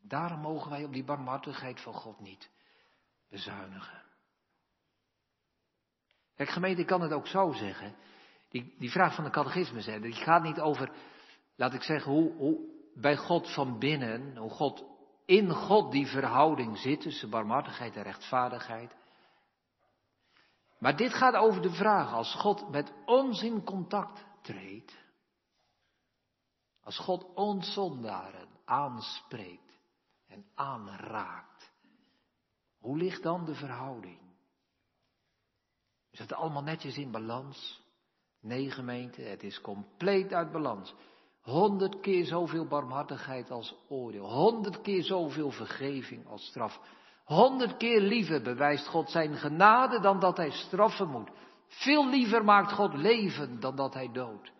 Daarom 0.00 0.40
mogen 0.40 0.70
wij 0.70 0.84
op 0.84 0.92
die 0.92 1.04
barmhartigheid 1.04 1.80
van 1.80 1.92
God 1.94 2.20
niet 2.20 2.50
bezuinigen. 3.28 4.02
Kijk, 6.34 6.48
gemeente, 6.48 6.80
ik 6.80 6.86
kan 6.86 7.00
het 7.00 7.12
ook 7.12 7.26
zo 7.26 7.52
zeggen. 7.52 7.96
Die, 8.48 8.74
die 8.78 8.90
vraag 8.90 9.14
van 9.14 9.24
de 9.24 9.30
catechismus, 9.30 9.86
hè, 9.86 10.00
die 10.00 10.12
gaat 10.12 10.42
niet 10.42 10.60
over, 10.60 10.92
laat 11.58 11.74
ik 11.74 11.82
zeggen, 11.82 12.12
hoe, 12.12 12.58
bij 12.94 13.16
God 13.16 13.54
van 13.54 13.78
binnen, 13.78 14.36
hoe 14.36 14.50
God 14.50 14.84
in 15.24 15.50
God 15.50 15.92
die 15.92 16.06
verhouding 16.06 16.78
zit 16.78 17.00
tussen 17.00 17.30
barmhartigheid 17.30 17.96
en 17.96 18.02
rechtvaardigheid. 18.02 18.96
Maar 20.78 20.96
dit 20.96 21.14
gaat 21.14 21.34
over 21.34 21.62
de 21.62 21.72
vraag, 21.72 22.12
als 22.12 22.34
God 22.34 22.70
met 22.70 22.92
ons 23.04 23.42
in 23.42 23.64
contact 23.64 24.24
treedt, 24.42 24.96
als 26.80 26.98
God 26.98 27.34
ons 27.34 27.72
zondaren 27.72 28.48
aanspreekt 28.64 29.78
en 30.26 30.46
aanraakt, 30.54 31.72
hoe 32.78 32.96
ligt 32.96 33.22
dan 33.22 33.44
de 33.44 33.54
verhouding? 33.54 34.20
Is 36.10 36.18
het 36.18 36.32
allemaal 36.32 36.62
netjes 36.62 36.96
in 36.96 37.10
balans? 37.10 37.82
Nee, 38.40 38.70
gemeente, 38.70 39.22
het 39.22 39.42
is 39.42 39.60
compleet 39.60 40.32
uit 40.32 40.52
balans. 40.52 40.94
Honderd 41.48 42.00
keer 42.00 42.24
zoveel 42.24 42.66
barmhartigheid 42.66 43.50
als 43.50 43.74
oordeel. 43.88 44.30
Honderd 44.30 44.80
keer 44.80 45.02
zoveel 45.02 45.50
vergeving 45.50 46.26
als 46.26 46.46
straf. 46.46 46.80
Honderd 47.24 47.76
keer 47.76 48.00
liever 48.00 48.42
bewijst 48.42 48.86
God 48.86 49.10
zijn 49.10 49.36
genade 49.36 50.00
dan 50.00 50.20
dat 50.20 50.36
hij 50.36 50.50
straffen 50.50 51.08
moet. 51.08 51.30
Veel 51.66 52.08
liever 52.08 52.44
maakt 52.44 52.72
God 52.72 52.94
leven 52.94 53.60
dan 53.60 53.76
dat 53.76 53.94
hij 53.94 54.12
doodt. 54.12 54.52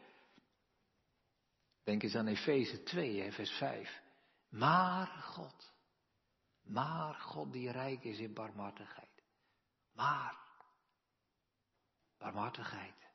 Denk 1.84 2.02
eens 2.02 2.14
aan 2.14 2.26
Efeze 2.26 2.82
2, 2.82 3.32
vers 3.32 3.50
5. 3.50 4.00
Maar 4.50 5.06
God, 5.06 5.72
maar 6.62 7.14
God 7.14 7.52
die 7.52 7.70
rijk 7.70 8.04
is 8.04 8.18
in 8.18 8.34
barmhartigheid. 8.34 9.22
Maar, 9.92 10.36
barmhartigheid. 12.18 13.08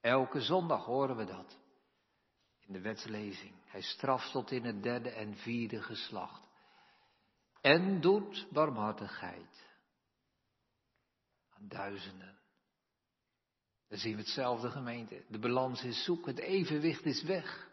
Elke 0.00 0.40
zondag 0.40 0.84
horen 0.84 1.16
we 1.16 1.24
dat. 1.24 1.66
In 2.68 2.74
de 2.74 2.80
wetslezing. 2.80 3.52
Hij 3.64 3.82
straft 3.82 4.30
tot 4.30 4.50
in 4.50 4.64
het 4.64 4.82
derde 4.82 5.10
en 5.10 5.36
vierde 5.36 5.82
geslacht. 5.82 6.42
En 7.60 8.00
doet 8.00 8.46
barmhartigheid 8.50 9.66
aan 11.50 11.68
duizenden. 11.68 12.38
Dan 13.88 13.98
zien 13.98 14.12
we 14.12 14.20
hetzelfde 14.20 14.70
gemeente. 14.70 15.24
De 15.28 15.38
balans 15.38 15.84
is 15.84 16.04
zoek, 16.04 16.26
het 16.26 16.38
evenwicht 16.38 17.04
is 17.04 17.22
weg. 17.22 17.68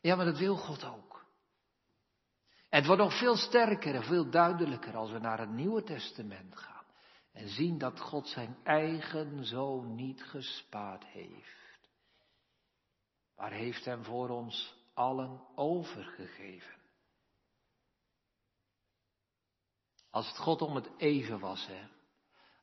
Ja, 0.00 0.16
maar 0.16 0.24
dat 0.24 0.38
wil 0.38 0.56
God 0.56 0.84
ook. 0.84 1.26
En 2.68 2.78
het 2.78 2.86
wordt 2.86 3.02
nog 3.02 3.18
veel 3.18 3.36
sterker 3.36 3.94
en 3.94 4.04
veel 4.04 4.30
duidelijker 4.30 4.96
als 4.96 5.10
we 5.10 5.18
naar 5.18 5.38
het 5.38 5.50
Nieuwe 5.50 5.82
Testament 5.82 6.56
gaan. 6.56 6.84
En 7.32 7.48
zien 7.48 7.78
dat 7.78 8.00
God 8.00 8.28
zijn 8.28 8.56
eigen 8.64 9.44
zoon 9.44 9.94
niet 9.94 10.22
gespaard 10.22 11.04
heeft. 11.04 11.65
Maar 13.36 13.50
heeft 13.50 13.84
hem 13.84 14.04
voor 14.04 14.28
ons 14.28 14.74
allen 14.94 15.40
overgegeven. 15.54 16.74
Als 20.10 20.28
het 20.28 20.38
God 20.38 20.62
om 20.62 20.74
het 20.74 20.90
even 20.96 21.40
was, 21.40 21.66
hè. 21.66 21.86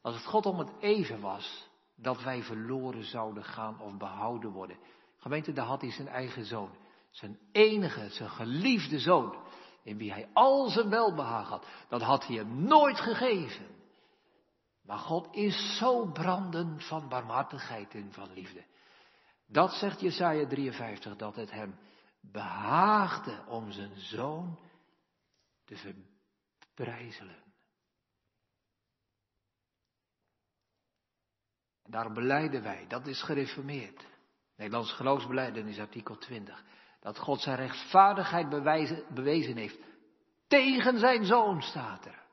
Als 0.02 0.16
het 0.16 0.26
God 0.26 0.46
om 0.46 0.60
het 0.60 0.72
even 0.80 1.22
was, 1.22 1.70
dat 1.96 2.22
wij 2.22 2.44
verloren 2.44 3.04
zouden 3.04 3.44
gaan 3.44 3.80
of 3.80 3.98
behouden 3.98 4.52
worden. 4.52 4.78
Gemeente, 5.18 5.54
daar 5.54 5.66
had 5.66 5.82
hij 5.82 5.92
zijn 5.92 6.08
eigen 6.08 6.46
zoon. 6.46 6.70
Zijn 7.10 7.40
enige, 7.52 8.10
zijn 8.10 8.30
geliefde 8.30 9.00
zoon. 9.00 9.36
In 9.84 9.98
wie 9.98 10.12
hij 10.12 10.30
al 10.34 10.70
zijn 10.70 10.90
welbehagen 10.90 11.50
had. 11.50 11.66
Dat 11.90 12.02
had 12.02 12.28
hij 12.28 12.36
hem 12.36 12.64
nooit 12.64 13.00
gegeven. 13.00 13.68
Maar 14.82 14.98
God 14.98 15.28
is 15.32 15.78
zo 15.78 16.06
brandend 16.06 16.88
van 16.88 17.10
barmhartigheid 17.10 17.94
en 17.94 18.14
van 18.14 18.34
liefde. 18.34 18.64
Dat 19.48 19.72
zegt 19.74 20.00
Jesaja 20.00 20.48
53, 20.48 21.16
dat 21.16 21.36
het 21.36 21.52
hem 21.52 21.80
behaagde 22.22 23.44
om 23.48 23.72
zijn 23.72 24.00
zoon 24.00 24.60
te 25.66 25.76
verbrijzelen. 26.76 27.44
En 31.84 31.92
daarom 31.92 32.14
beleiden 32.14 32.64
wij, 32.64 32.88
dat 32.88 33.08
is 33.08 33.24
gereformeerd. 33.24 34.06
Nederlands 34.56 34.94
geloofsbeleidenis, 34.94 35.80
artikel 35.80 36.18
20. 36.18 36.64
Dat 37.00 37.20
God 37.20 37.42
zijn 37.42 37.56
rechtvaardigheid 37.56 38.50
bewezen 39.14 39.58
heeft. 39.58 39.78
Tegen 40.48 41.00
zijn 41.00 41.26
zoon 41.26 41.62
staat 41.62 42.06
er. 42.06 42.24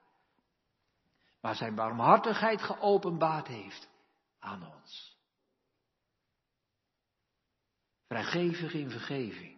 Maar 1.40 1.55
zijn 1.55 1.75
barmhartigheid 1.75 2.62
geopenbaard 2.62 3.46
heeft 3.46 3.88
aan 4.38 4.75
ons. 4.75 5.10
Vrijgevig 8.11 8.75
in 8.75 8.90
vergeving. 8.90 9.57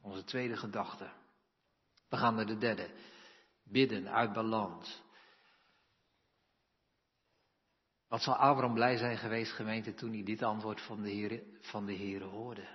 Onze 0.00 0.24
tweede 0.24 0.56
gedachte. 0.56 1.12
We 2.08 2.16
gaan 2.16 2.34
naar 2.34 2.46
de 2.46 2.58
derde. 2.58 2.90
Bidden 3.64 4.08
uit 4.08 4.32
balans. 4.32 5.02
Wat 8.08 8.22
zal 8.22 8.34
Abraham 8.34 8.74
blij 8.74 8.96
zijn 8.96 9.18
geweest, 9.18 9.52
gemeente, 9.52 9.94
toen 9.94 10.12
hij 10.12 10.22
dit 10.22 10.42
antwoord 10.42 10.80
van 10.80 11.02
de 11.02 11.10
Heer, 11.10 11.42
van 11.60 11.86
de 11.86 12.22
hoorde. 12.22 12.66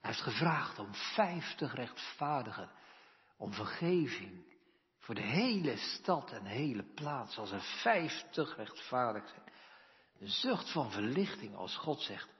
Hij 0.00 0.10
heeft 0.10 0.20
gevraagd 0.20 0.78
om 0.78 0.94
vijftig 0.94 1.74
rechtvaardigen, 1.74 2.70
om 3.36 3.52
vergeving 3.52 4.54
voor 4.98 5.14
de 5.14 5.26
hele 5.26 5.76
stad 5.76 6.32
en 6.32 6.44
hele 6.44 6.84
plaats, 6.94 7.38
als 7.38 7.50
er 7.50 7.62
vijftig 7.62 8.56
rechtvaardig 8.56 9.28
zijn. 9.28 9.52
Een 10.18 10.28
zucht 10.28 10.72
van 10.72 10.90
verlichting 10.90 11.54
als 11.54 11.76
God 11.76 12.00
zegt, 12.00 12.34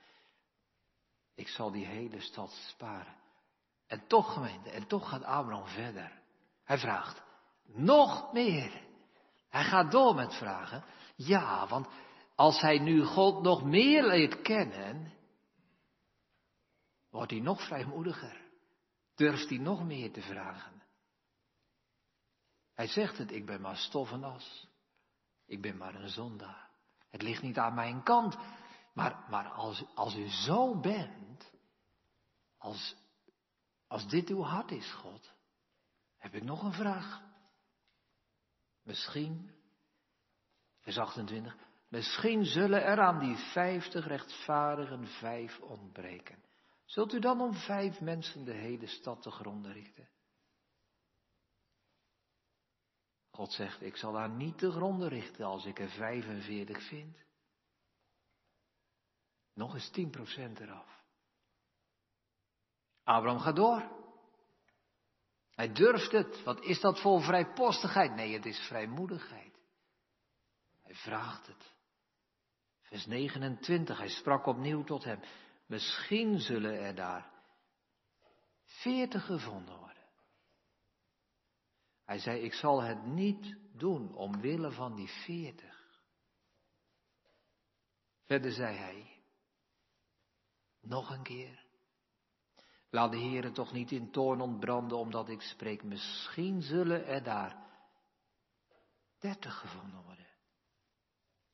ik 1.37 1.47
zal 1.47 1.71
die 1.71 1.85
hele 1.85 2.19
stad 2.19 2.51
sparen. 2.51 3.15
En 3.87 4.07
toch 4.07 4.33
gemeente, 4.33 4.69
en 4.69 4.87
toch 4.87 5.09
gaat 5.09 5.23
Abraham 5.23 5.67
verder. 5.67 6.21
Hij 6.63 6.77
vraagt, 6.77 7.21
nog 7.63 8.33
meer. 8.33 8.81
Hij 9.49 9.63
gaat 9.63 9.91
door 9.91 10.15
met 10.15 10.33
vragen. 10.33 10.83
Ja, 11.15 11.67
want 11.67 11.87
als 12.35 12.61
hij 12.61 12.79
nu 12.79 13.03
God 13.03 13.41
nog 13.41 13.63
meer 13.63 14.03
leert 14.07 14.41
kennen, 14.41 15.13
wordt 17.09 17.31
hij 17.31 17.39
nog 17.39 17.67
vrijmoediger. 17.67 18.41
Durft 19.15 19.49
hij 19.49 19.57
nog 19.57 19.83
meer 19.83 20.11
te 20.11 20.21
vragen. 20.21 20.83
Hij 22.73 22.87
zegt 22.87 23.17
het, 23.17 23.31
ik 23.31 23.45
ben 23.45 23.61
maar 23.61 23.77
stof 23.77 24.11
en 24.11 24.23
as. 24.23 24.67
Ik 25.45 25.61
ben 25.61 25.77
maar 25.77 25.95
een 25.95 26.09
zondaar. 26.09 26.69
Het 27.09 27.21
ligt 27.21 27.41
niet 27.41 27.57
aan 27.57 27.73
mijn 27.73 28.03
kant. 28.03 28.37
Maar, 28.97 29.25
maar 29.29 29.49
als, 29.49 29.85
als 29.95 30.15
u 30.15 30.29
zo 30.29 30.79
bent, 30.79 31.51
als, 32.57 32.95
als 33.87 34.07
dit 34.07 34.29
uw 34.29 34.41
hart 34.41 34.71
is, 34.71 34.93
God, 34.93 35.33
heb 36.17 36.33
ik 36.33 36.43
nog 36.43 36.63
een 36.63 36.73
vraag. 36.73 37.21
Misschien, 38.83 39.55
vers 40.79 40.97
28, 40.97 41.57
misschien 41.87 42.45
zullen 42.45 42.83
er 42.83 42.99
aan 42.99 43.19
die 43.19 43.35
vijftig 43.35 44.07
rechtvaardigen 44.07 45.07
vijf 45.07 45.59
ontbreken. 45.59 46.43
Zult 46.85 47.13
u 47.13 47.19
dan 47.19 47.41
om 47.41 47.53
vijf 47.53 47.99
mensen 47.99 48.45
de 48.45 48.53
hele 48.53 48.87
stad 48.87 49.21
te 49.21 49.31
gronden 49.31 49.73
richten? 49.73 50.09
God 53.29 53.51
zegt, 53.51 53.81
ik 53.81 53.95
zal 53.95 54.15
haar 54.15 54.29
niet 54.29 54.57
te 54.57 54.71
gronden 54.71 55.09
richten 55.09 55.45
als 55.45 55.65
ik 55.65 55.79
er 55.79 55.89
45 55.89 56.87
vind. 56.87 57.26
Nog 59.57 59.73
eens 59.73 59.91
10% 59.91 60.61
eraf. 60.61 61.03
Abraham 63.03 63.39
gaat 63.39 63.55
door. 63.55 63.91
Hij 65.51 65.71
durft 65.71 66.11
het. 66.11 66.43
Wat 66.43 66.63
is 66.63 66.79
dat 66.79 67.01
voor 67.01 67.21
vrijpostigheid? 67.21 68.15
Nee, 68.15 68.33
het 68.33 68.45
is 68.45 68.59
vrijmoedigheid. 68.59 69.59
Hij 70.81 70.95
vraagt 70.95 71.47
het. 71.47 71.73
Vers 72.81 73.05
29, 73.05 73.97
hij 73.97 74.09
sprak 74.09 74.45
opnieuw 74.45 74.83
tot 74.83 75.03
hem. 75.03 75.19
Misschien 75.65 76.39
zullen 76.39 76.79
er 76.79 76.95
daar 76.95 77.31
veertig 78.63 79.25
gevonden 79.25 79.77
worden. 79.77 80.07
Hij 82.05 82.19
zei, 82.19 82.39
ik 82.39 82.53
zal 82.53 82.81
het 82.81 83.05
niet 83.05 83.57
doen 83.73 84.15
omwille 84.15 84.71
van 84.71 84.95
die 84.95 85.09
veertig. 85.09 86.01
Verder 88.25 88.51
zei 88.51 88.77
hij, 88.77 89.16
nog 90.81 91.09
een 91.09 91.23
keer. 91.23 91.65
Laat 92.89 93.11
de 93.11 93.19
Heere 93.19 93.51
toch 93.51 93.71
niet 93.71 93.91
in 93.91 94.11
toorn 94.11 94.41
ontbranden 94.41 94.97
omdat 94.97 95.29
ik 95.29 95.41
spreek. 95.41 95.83
Misschien 95.83 96.61
zullen 96.61 97.05
er 97.05 97.23
daar 97.23 97.65
dertig 99.19 99.59
gevonden 99.59 100.03
worden. 100.03 100.27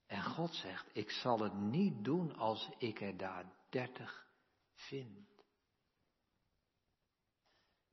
En 0.05 0.23
God 0.23 0.55
zegt, 0.55 0.89
ik 0.93 1.11
zal 1.11 1.39
het 1.39 1.53
niet 1.53 2.03
doen 2.03 2.35
als 2.35 2.69
ik 2.77 3.01
er 3.01 3.17
daar 3.17 3.45
dertig 3.69 4.27
vind. 4.73 5.31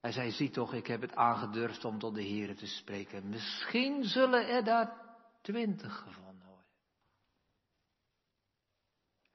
Hij 0.00 0.12
zei, 0.12 0.30
zie 0.30 0.50
toch, 0.50 0.72
ik 0.72 0.86
heb 0.86 1.00
het 1.00 1.14
aangedurfd 1.14 1.84
om 1.84 1.98
tot 1.98 2.14
de 2.14 2.22
Heere 2.22 2.54
te 2.54 2.66
spreken. 2.66 3.28
Misschien 3.28 4.04
zullen 4.04 4.48
er 4.48 4.64
daar 4.64 5.16
twintig 5.42 5.96
gevonden 5.96 6.46
worden. 6.46 6.66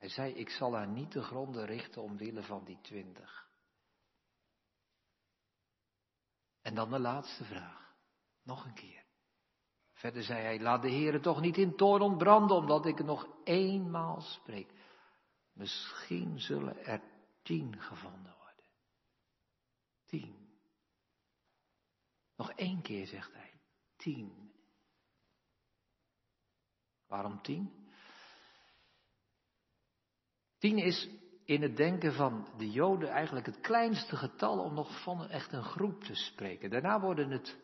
Hij 0.05 0.13
zei, 0.13 0.33
ik 0.33 0.49
zal 0.49 0.73
haar 0.73 0.87
niet 0.87 1.11
te 1.11 1.21
gronden 1.21 1.65
richten 1.65 2.01
omwille 2.01 2.43
van 2.43 2.63
die 2.63 2.81
twintig. 2.81 3.49
En 6.61 6.75
dan 6.75 6.89
de 6.89 6.99
laatste 6.99 7.43
vraag. 7.43 7.95
Nog 8.43 8.65
een 8.65 8.73
keer. 8.73 9.05
Verder 9.93 10.23
zei 10.23 10.41
hij, 10.41 10.59
laat 10.59 10.81
de 10.81 10.89
Heere 10.89 11.19
toch 11.19 11.41
niet 11.41 11.57
in 11.57 11.75
toorn 11.75 12.01
ontbranden, 12.01 12.57
omdat 12.57 12.85
ik 12.85 13.03
nog 13.03 13.27
eenmaal 13.43 14.21
spreek. 14.21 14.71
Misschien 15.53 16.39
zullen 16.39 16.85
er 16.85 17.01
tien 17.41 17.81
gevonden 17.81 18.35
worden. 18.37 18.65
Tien. 20.05 20.59
Nog 22.35 22.51
één 22.51 22.81
keer, 22.81 23.07
zegt 23.07 23.33
hij. 23.33 23.59
Tien. 23.95 24.53
Waarom 27.07 27.41
tien? 27.41 27.84
Tien 30.65 30.77
is 30.77 31.09
in 31.43 31.61
het 31.61 31.77
denken 31.77 32.13
van 32.13 32.47
de 32.57 32.71
Joden 32.71 33.09
eigenlijk 33.09 33.45
het 33.45 33.59
kleinste 33.59 34.15
getal 34.15 34.59
om 34.59 34.73
nog 34.73 35.03
van 35.03 35.27
echt 35.29 35.53
een 35.53 35.63
groep 35.63 36.03
te 36.03 36.15
spreken. 36.15 36.69
Daarna 36.69 36.99
worden 36.99 37.29
het, 37.29 37.57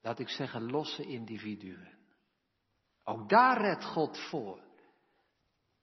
laat 0.00 0.18
ik 0.18 0.28
zeggen, 0.28 0.70
losse 0.70 1.02
individuen. 1.02 1.88
Ook 3.04 3.28
daar 3.28 3.60
redt 3.60 3.84
God 3.84 4.18
voor. 4.18 4.62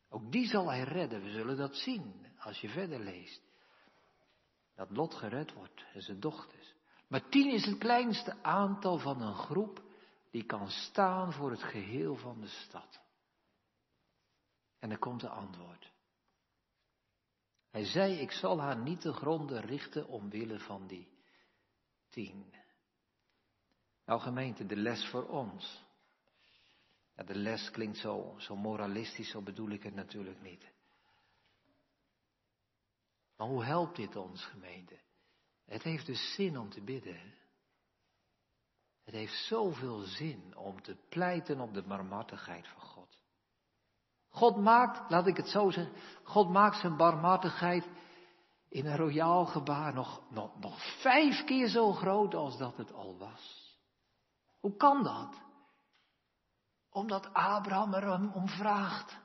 Ook 0.09 0.31
die 0.31 0.47
zal 0.47 0.69
hij 0.69 0.83
redden. 0.83 1.23
We 1.23 1.29
zullen 1.29 1.57
dat 1.57 1.75
zien 1.75 2.25
als 2.39 2.61
je 2.61 2.69
verder 2.69 2.99
leest. 2.99 3.41
Dat 4.75 4.91
Lot 4.91 5.13
gered 5.13 5.53
wordt 5.53 5.85
en 5.93 6.01
zijn 6.01 6.19
dochters. 6.19 6.73
Maar 7.07 7.29
tien 7.29 7.51
is 7.51 7.65
het 7.65 7.77
kleinste 7.77 8.43
aantal 8.43 8.97
van 8.97 9.21
een 9.21 9.35
groep 9.35 9.81
die 10.31 10.43
kan 10.43 10.67
staan 10.67 11.33
voor 11.33 11.51
het 11.51 11.63
geheel 11.63 12.15
van 12.15 12.41
de 12.41 12.47
stad. 12.47 13.05
En 14.79 14.91
er 14.91 14.97
komt 14.97 15.21
de 15.21 15.29
antwoord. 15.29 15.91
Hij 17.69 17.85
zei, 17.85 18.13
ik 18.13 18.31
zal 18.31 18.59
haar 18.59 18.77
niet 18.77 19.01
te 19.01 19.13
gronden 19.13 19.61
richten 19.61 20.07
omwille 20.07 20.59
van 20.59 20.87
die 20.87 21.07
tien. 22.09 22.53
Nou 24.05 24.21
gemeente, 24.21 24.65
de 24.65 24.75
les 24.75 25.05
voor 25.09 25.27
ons. 25.27 25.85
Ja, 27.15 27.23
de 27.23 27.35
les 27.35 27.71
klinkt 27.71 27.97
zo, 27.97 28.35
zo 28.37 28.55
moralistisch, 28.55 29.29
zo 29.29 29.41
bedoel 29.41 29.69
ik 29.69 29.83
het 29.83 29.93
natuurlijk 29.93 30.41
niet. 30.41 30.71
Maar 33.35 33.47
hoe 33.47 33.63
helpt 33.63 33.95
dit 33.95 34.15
ons 34.15 34.45
gemeente? 34.45 34.99
Het 35.65 35.83
heeft 35.83 36.05
dus 36.05 36.33
zin 36.33 36.57
om 36.57 36.69
te 36.69 36.81
bidden. 36.81 37.35
Het 39.03 39.15
heeft 39.15 39.45
zoveel 39.45 39.99
zin 39.99 40.55
om 40.55 40.81
te 40.81 40.95
pleiten 41.09 41.59
op 41.59 41.73
de 41.73 41.83
barmhartigheid 41.83 42.67
van 42.67 42.81
God. 42.81 42.96
God 44.37 44.57
maakt, 44.57 45.09
laat 45.09 45.27
ik 45.27 45.37
het 45.37 45.47
zo 45.47 45.69
zeggen, 45.69 45.93
God 46.23 46.49
maakt 46.49 46.75
zijn 46.75 46.97
barmhartigheid 46.97 47.89
in 48.69 48.85
een 48.85 48.97
royaal 48.97 49.45
gebaar 49.45 49.93
nog, 49.93 50.21
nog, 50.29 50.59
nog 50.59 51.01
vijf 51.01 51.43
keer 51.43 51.67
zo 51.67 51.93
groot 51.93 52.35
als 52.35 52.57
dat 52.57 52.77
het 52.77 52.93
al 52.93 53.17
was. 53.17 53.75
Hoe 54.59 54.75
kan 54.75 55.03
dat? 55.03 55.41
Omdat 56.89 57.33
Abraham 57.33 57.93
er 57.93 58.11
hem 58.11 58.31
om 58.33 58.47
vraagt. 58.47 59.17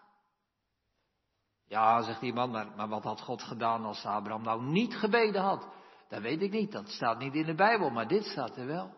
Ja, 1.65 2.03
zegt 2.03 2.21
die 2.21 2.33
man, 2.33 2.51
maar, 2.51 2.67
maar 2.77 2.89
wat 2.89 3.05
had 3.05 3.21
God 3.21 3.43
gedaan 3.43 3.85
als 3.85 4.05
Abraham 4.05 4.43
nou 4.43 4.63
niet 4.63 4.95
gebeden 4.95 5.43
had? 5.43 5.69
Dat 6.09 6.21
weet 6.21 6.43
ik 6.43 6.51
niet, 6.53 6.73
dat 6.73 6.89
staat 6.89 7.19
niet 7.19 7.35
in 7.35 7.47
de 7.47 7.55
Bijbel, 7.55 7.91
maar 7.91 8.09
dit 8.09 8.25
staat 8.25 8.57
er 8.57 8.67
wel. 8.67 8.95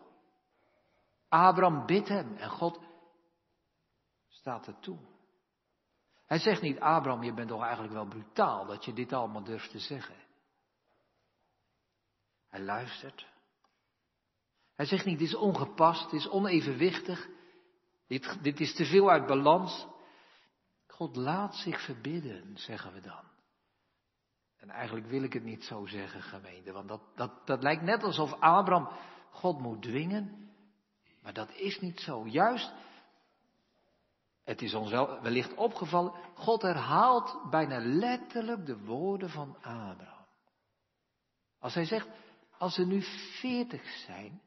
Abraham 1.29 1.85
bidt 1.85 2.07
hem 2.07 2.35
en 2.35 2.49
God 2.49 2.79
Staat 4.45 4.67
er 4.67 4.79
toe. 4.79 4.97
Hij 6.25 6.39
zegt 6.39 6.61
niet, 6.61 6.79
Abraham, 6.79 7.23
je 7.23 7.33
bent 7.33 7.49
toch 7.49 7.63
eigenlijk 7.63 7.93
wel 7.93 8.07
brutaal 8.07 8.65
dat 8.65 8.85
je 8.85 8.93
dit 8.93 9.13
allemaal 9.13 9.43
durft 9.43 9.71
te 9.71 9.79
zeggen. 9.79 10.15
Hij 12.49 12.61
luistert. 12.61 13.27
Hij 14.75 14.85
zegt 14.85 15.05
niet, 15.05 15.19
dit 15.19 15.27
is 15.27 15.35
ongepast, 15.35 16.11
dit 16.11 16.19
is 16.19 16.29
onevenwichtig, 16.29 17.27
dit, 18.07 18.43
dit 18.43 18.59
is 18.59 18.75
te 18.75 18.85
veel 18.85 19.09
uit 19.09 19.25
balans. 19.25 19.87
God 20.87 21.15
laat 21.15 21.55
zich 21.55 21.85
verbidden, 21.85 22.57
zeggen 22.57 22.93
we 22.93 23.01
dan. 23.01 23.23
En 24.57 24.69
eigenlijk 24.69 25.07
wil 25.07 25.23
ik 25.23 25.33
het 25.33 25.43
niet 25.43 25.63
zo 25.63 25.85
zeggen, 25.85 26.21
gemeente, 26.21 26.71
want 26.71 26.87
dat, 26.87 27.01
dat, 27.15 27.47
dat 27.47 27.63
lijkt 27.63 27.81
net 27.81 28.03
alsof 28.03 28.33
Abraham 28.33 28.89
God 29.31 29.59
moet 29.59 29.81
dwingen. 29.81 30.49
Maar 31.21 31.33
dat 31.33 31.51
is 31.55 31.79
niet 31.79 31.99
zo. 31.99 32.27
Juist, 32.27 32.73
het 34.45 34.61
is 34.61 34.73
ons 34.73 34.91
wel 34.91 35.21
wellicht 35.21 35.53
opgevallen, 35.53 36.13
God 36.33 36.61
herhaalt 36.61 37.49
bijna 37.49 37.79
letterlijk 37.79 38.65
de 38.65 38.77
woorden 38.77 39.29
van 39.29 39.55
Abraham. 39.61 40.25
Als 41.59 41.73
hij 41.73 41.85
zegt, 41.85 42.07
als 42.57 42.73
ze 42.73 42.85
nu 42.85 43.01
veertig 43.39 43.83
zijn, 44.05 44.41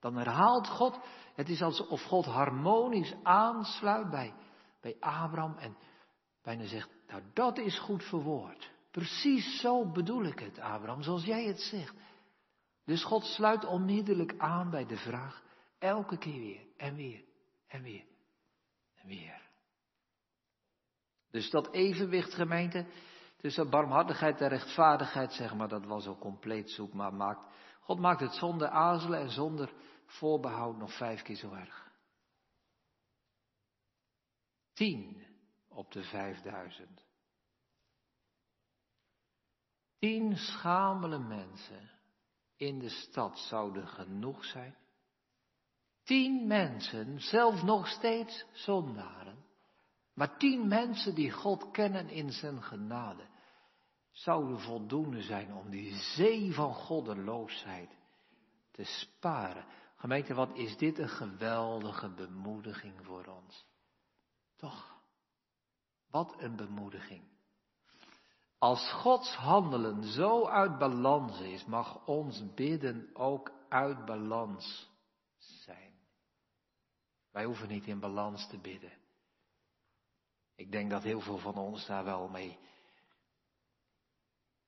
dan 0.00 0.16
herhaalt 0.16 0.68
God, 0.68 0.98
het 1.34 1.48
is 1.48 1.62
alsof 1.62 2.02
God 2.02 2.24
harmonisch 2.24 3.14
aansluit 3.22 4.10
bij, 4.10 4.34
bij 4.80 4.96
Abraham 5.00 5.56
en 5.58 5.76
bijna 6.42 6.66
zegt, 6.66 6.88
nou 7.06 7.22
dat 7.32 7.58
is 7.58 7.78
goed 7.78 8.04
verwoord. 8.04 8.72
Precies 8.90 9.60
zo 9.60 9.90
bedoel 9.90 10.24
ik 10.24 10.38
het, 10.38 10.58
Abraham, 10.58 11.02
zoals 11.02 11.24
jij 11.24 11.44
het 11.44 11.60
zegt. 11.60 11.94
Dus 12.84 13.04
God 13.04 13.24
sluit 13.24 13.64
onmiddellijk 13.64 14.34
aan 14.38 14.70
bij 14.70 14.86
de 14.86 14.96
vraag, 14.96 15.42
elke 15.78 16.18
keer 16.18 16.40
weer 16.40 16.66
en 16.76 16.94
weer 16.94 17.24
en 17.66 17.82
weer 17.82 18.12
weer. 19.04 19.42
Dus 21.30 21.50
dat 21.50 21.72
evenwicht, 21.72 22.34
gemeente, 22.34 22.86
tussen 23.36 23.70
barmhartigheid 23.70 24.40
en 24.40 24.48
rechtvaardigheid, 24.48 25.32
zeg 25.32 25.54
maar, 25.54 25.68
dat 25.68 25.84
was 25.84 26.06
al 26.06 26.18
compleet 26.18 26.70
zoek, 26.70 26.92
maar 26.92 27.14
maakt, 27.14 27.54
God 27.80 27.98
maakt 27.98 28.20
het 28.20 28.32
zonder 28.32 28.68
aarzelen 28.68 29.20
en 29.20 29.30
zonder 29.30 29.72
voorbehoud 30.06 30.76
nog 30.76 30.96
vijf 30.96 31.22
keer 31.22 31.36
zo 31.36 31.52
erg. 31.52 31.92
Tien 34.72 35.26
op 35.68 35.92
de 35.92 36.02
vijfduizend. 36.02 37.04
Tien 39.98 40.36
schamele 40.36 41.18
mensen 41.18 41.90
in 42.56 42.78
de 42.78 42.88
stad 42.88 43.38
zouden 43.38 43.88
genoeg 43.88 44.44
zijn. 44.44 44.76
Tien 46.04 46.46
mensen, 46.46 47.20
zelfs 47.20 47.62
nog 47.62 47.88
steeds 47.88 48.44
zondaren. 48.52 49.44
Maar 50.14 50.38
tien 50.38 50.68
mensen 50.68 51.14
die 51.14 51.30
God 51.30 51.70
kennen 51.70 52.08
in 52.08 52.32
zijn 52.32 52.62
genade, 52.62 53.26
zouden 54.10 54.60
voldoende 54.60 55.22
zijn 55.22 55.54
om 55.54 55.70
die 55.70 55.94
zee 55.94 56.54
van 56.54 56.74
goddeloosheid 56.74 57.90
te 58.70 58.84
sparen. 58.84 59.64
Gemeente, 59.96 60.34
wat 60.34 60.56
is 60.56 60.76
dit 60.76 60.98
een 60.98 61.08
geweldige 61.08 62.08
bemoediging 62.08 62.94
voor 63.02 63.26
ons. 63.26 63.66
Toch? 64.56 64.94
Wat 66.10 66.34
een 66.38 66.56
bemoediging. 66.56 67.22
Als 68.58 68.92
Gods 68.92 69.34
handelen 69.34 70.02
zo 70.02 70.46
uit 70.46 70.78
balans 70.78 71.40
is, 71.40 71.64
mag 71.64 72.06
ons 72.06 72.54
bidden 72.54 73.10
ook 73.12 73.52
uit 73.68 74.04
balans 74.04 74.90
zijn. 75.38 75.93
Wij 77.34 77.44
hoeven 77.44 77.68
niet 77.68 77.86
in 77.86 78.00
balans 78.00 78.48
te 78.48 78.58
bidden. 78.58 78.92
Ik 80.54 80.72
denk 80.72 80.90
dat 80.90 81.02
heel 81.02 81.20
veel 81.20 81.38
van 81.38 81.56
ons 81.56 81.86
daar 81.86 82.04
wel 82.04 82.28
mee, 82.28 82.58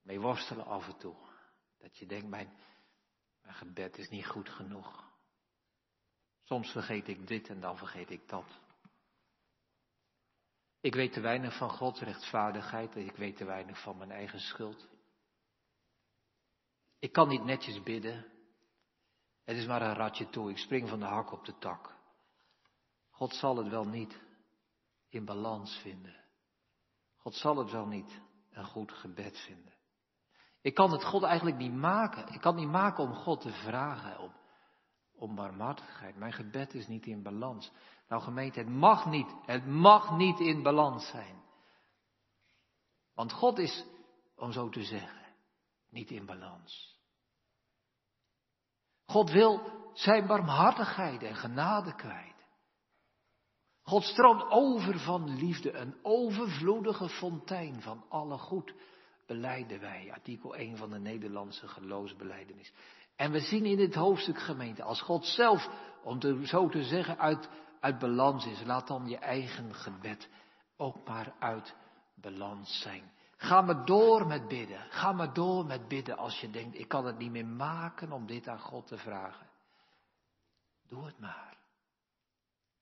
mee 0.02 0.20
worstelen 0.20 0.66
af 0.66 0.86
en 0.86 0.96
toe. 0.96 1.16
Dat 1.78 1.96
je 1.96 2.06
denkt, 2.06 2.28
mijn, 2.28 2.58
mijn 3.42 3.54
gebed 3.54 3.98
is 3.98 4.08
niet 4.08 4.26
goed 4.26 4.48
genoeg. 4.48 5.12
Soms 6.42 6.70
vergeet 6.70 7.08
ik 7.08 7.26
dit 7.26 7.48
en 7.48 7.60
dan 7.60 7.76
vergeet 7.76 8.10
ik 8.10 8.28
dat. 8.28 8.60
Ik 10.80 10.94
weet 10.94 11.12
te 11.12 11.20
weinig 11.20 11.56
van 11.56 11.70
Gods 11.70 12.00
rechtvaardigheid 12.00 12.96
ik 12.96 13.16
weet 13.16 13.36
te 13.36 13.44
weinig 13.44 13.82
van 13.82 13.96
mijn 13.96 14.10
eigen 14.10 14.40
schuld. 14.40 14.88
Ik 16.98 17.12
kan 17.12 17.28
niet 17.28 17.44
netjes 17.44 17.82
bidden. 17.82 18.32
Het 19.44 19.56
is 19.56 19.66
maar 19.66 19.82
een 19.82 19.94
ratje 19.94 20.30
toe. 20.30 20.50
Ik 20.50 20.58
spring 20.58 20.88
van 20.88 20.98
de 20.98 21.06
hak 21.06 21.32
op 21.32 21.44
de 21.44 21.58
tak. 21.58 21.95
God 23.16 23.34
zal 23.34 23.56
het 23.56 23.68
wel 23.68 23.84
niet 23.84 24.20
in 25.08 25.24
balans 25.24 25.78
vinden. 25.78 26.16
God 27.16 27.34
zal 27.34 27.56
het 27.56 27.70
wel 27.70 27.86
niet 27.86 28.20
een 28.50 28.64
goed 28.64 28.92
gebed 28.92 29.38
vinden. 29.38 29.74
Ik 30.60 30.74
kan 30.74 30.92
het 30.92 31.04
God 31.04 31.22
eigenlijk 31.22 31.56
niet 31.56 31.74
maken. 31.74 32.34
Ik 32.34 32.40
kan 32.40 32.52
het 32.54 32.62
niet 32.62 32.72
maken 32.72 33.04
om 33.04 33.14
God 33.14 33.40
te 33.40 33.52
vragen 33.52 34.18
om, 34.18 34.32
om 35.14 35.34
barmhartigheid. 35.34 36.16
Mijn 36.16 36.32
gebed 36.32 36.74
is 36.74 36.86
niet 36.86 37.06
in 37.06 37.22
balans. 37.22 37.72
Nou 38.08 38.22
gemeente, 38.22 38.58
het 38.58 38.68
mag 38.68 39.06
niet, 39.06 39.34
het 39.46 39.66
mag 39.66 40.16
niet 40.16 40.40
in 40.40 40.62
balans 40.62 41.08
zijn. 41.08 41.42
Want 43.14 43.32
God 43.32 43.58
is, 43.58 43.84
om 44.34 44.52
zo 44.52 44.68
te 44.68 44.82
zeggen, 44.82 45.34
niet 45.90 46.10
in 46.10 46.26
balans. 46.26 47.00
God 49.04 49.30
wil 49.30 49.60
zijn 49.92 50.26
barmhartigheid 50.26 51.22
en 51.22 51.36
genade 51.36 51.94
kwijt. 51.94 52.35
God 53.88 54.02
stroomt 54.04 54.50
over 54.50 54.98
van 54.98 55.36
liefde, 55.36 55.72
een 55.72 55.94
overvloedige 56.02 57.08
fontein 57.08 57.82
van 57.82 58.04
alle 58.08 58.38
goed, 58.38 58.74
beleiden 59.26 59.80
wij. 59.80 60.10
Artikel 60.12 60.54
1 60.54 60.76
van 60.76 60.90
de 60.90 60.98
Nederlandse 60.98 61.68
geloofsbeleidenis. 61.68 62.72
En 63.16 63.32
we 63.32 63.40
zien 63.40 63.64
in 63.64 63.76
dit 63.76 63.94
hoofdstuk 63.94 64.38
gemeente, 64.38 64.82
als 64.82 65.00
God 65.00 65.24
zelf, 65.24 65.68
om 66.02 66.18
te, 66.18 66.46
zo 66.46 66.68
te 66.68 66.84
zeggen, 66.84 67.18
uit, 67.18 67.48
uit 67.80 67.98
balans 67.98 68.46
is, 68.46 68.62
laat 68.64 68.86
dan 68.86 69.08
je 69.08 69.18
eigen 69.18 69.74
gebed 69.74 70.28
ook 70.76 71.06
maar 71.06 71.34
uit 71.38 71.74
balans 72.14 72.80
zijn. 72.80 73.12
Ga 73.36 73.60
maar 73.60 73.84
door 73.84 74.26
met 74.26 74.48
bidden. 74.48 74.80
Ga 74.90 75.12
maar 75.12 75.32
door 75.32 75.66
met 75.66 75.88
bidden 75.88 76.16
als 76.16 76.40
je 76.40 76.50
denkt, 76.50 76.78
ik 76.78 76.88
kan 76.88 77.06
het 77.06 77.18
niet 77.18 77.30
meer 77.30 77.46
maken 77.46 78.12
om 78.12 78.26
dit 78.26 78.48
aan 78.48 78.60
God 78.60 78.86
te 78.86 78.98
vragen. 78.98 79.46
Doe 80.88 81.04
het 81.04 81.18
maar. 81.18 81.56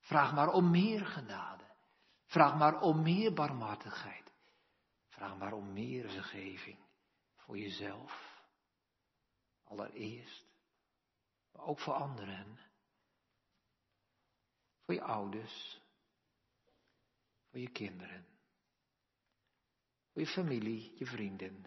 Vraag 0.05 0.35
maar 0.35 0.49
om 0.49 0.71
meer 0.71 1.07
genade. 1.07 1.65
Vraag 2.25 2.57
maar 2.57 2.81
om 2.81 3.03
meer 3.03 3.33
barmhartigheid. 3.33 4.33
Vraag 5.09 5.37
maar 5.37 5.53
om 5.53 5.73
meer 5.73 6.11
vergeving 6.11 6.79
voor 7.37 7.59
jezelf. 7.59 8.43
Allereerst, 9.65 10.47
maar 11.53 11.65
ook 11.65 11.81
voor 11.81 11.95
anderen. 11.95 12.59
Voor 14.85 14.95
je 14.95 15.03
ouders, 15.03 15.81
voor 17.51 17.61
je 17.61 17.71
kinderen, 17.71 18.27
voor 20.13 20.23
je 20.23 20.29
familie, 20.29 20.99
je 20.99 21.07
vrienden, 21.07 21.67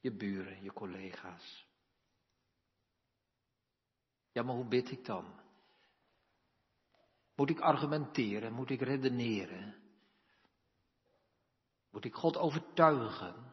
je 0.00 0.12
buren, 0.12 0.62
je 0.62 0.72
collega's. 0.72 1.66
Ja, 4.32 4.42
maar 4.42 4.54
hoe 4.54 4.68
bid 4.68 4.90
ik 4.90 5.04
dan? 5.04 5.43
Moet 7.36 7.50
ik 7.50 7.60
argumenteren? 7.60 8.52
Moet 8.52 8.70
ik 8.70 8.80
redeneren? 8.80 9.74
Moet 11.90 12.04
ik 12.04 12.14
God 12.14 12.36
overtuigen? 12.36 13.52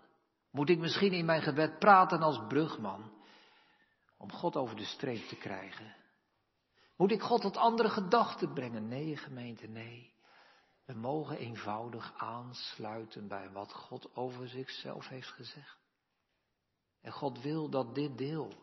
Moet 0.51 0.69
ik 0.69 0.79
misschien 0.79 1.11
in 1.11 1.25
mijn 1.25 1.41
gebed 1.41 1.79
praten 1.79 2.21
als 2.21 2.47
brugman 2.47 3.11
om 4.17 4.31
God 4.31 4.55
over 4.55 4.75
de 4.75 4.85
streep 4.85 5.27
te 5.27 5.35
krijgen? 5.35 5.95
Moet 6.95 7.11
ik 7.11 7.21
God 7.21 7.41
tot 7.41 7.57
andere 7.57 7.89
gedachten 7.89 8.53
brengen? 8.53 8.87
Nee, 8.87 9.17
gemeente, 9.17 9.67
nee. 9.67 10.13
We 10.85 10.93
mogen 10.93 11.37
eenvoudig 11.37 12.13
aansluiten 12.17 13.27
bij 13.27 13.51
wat 13.51 13.73
God 13.73 14.15
over 14.15 14.47
zichzelf 14.47 15.07
heeft 15.07 15.29
gezegd. 15.29 15.79
En 17.01 17.11
God 17.11 17.41
wil 17.41 17.69
dat 17.69 17.95
dit 17.95 18.17
deel, 18.17 18.53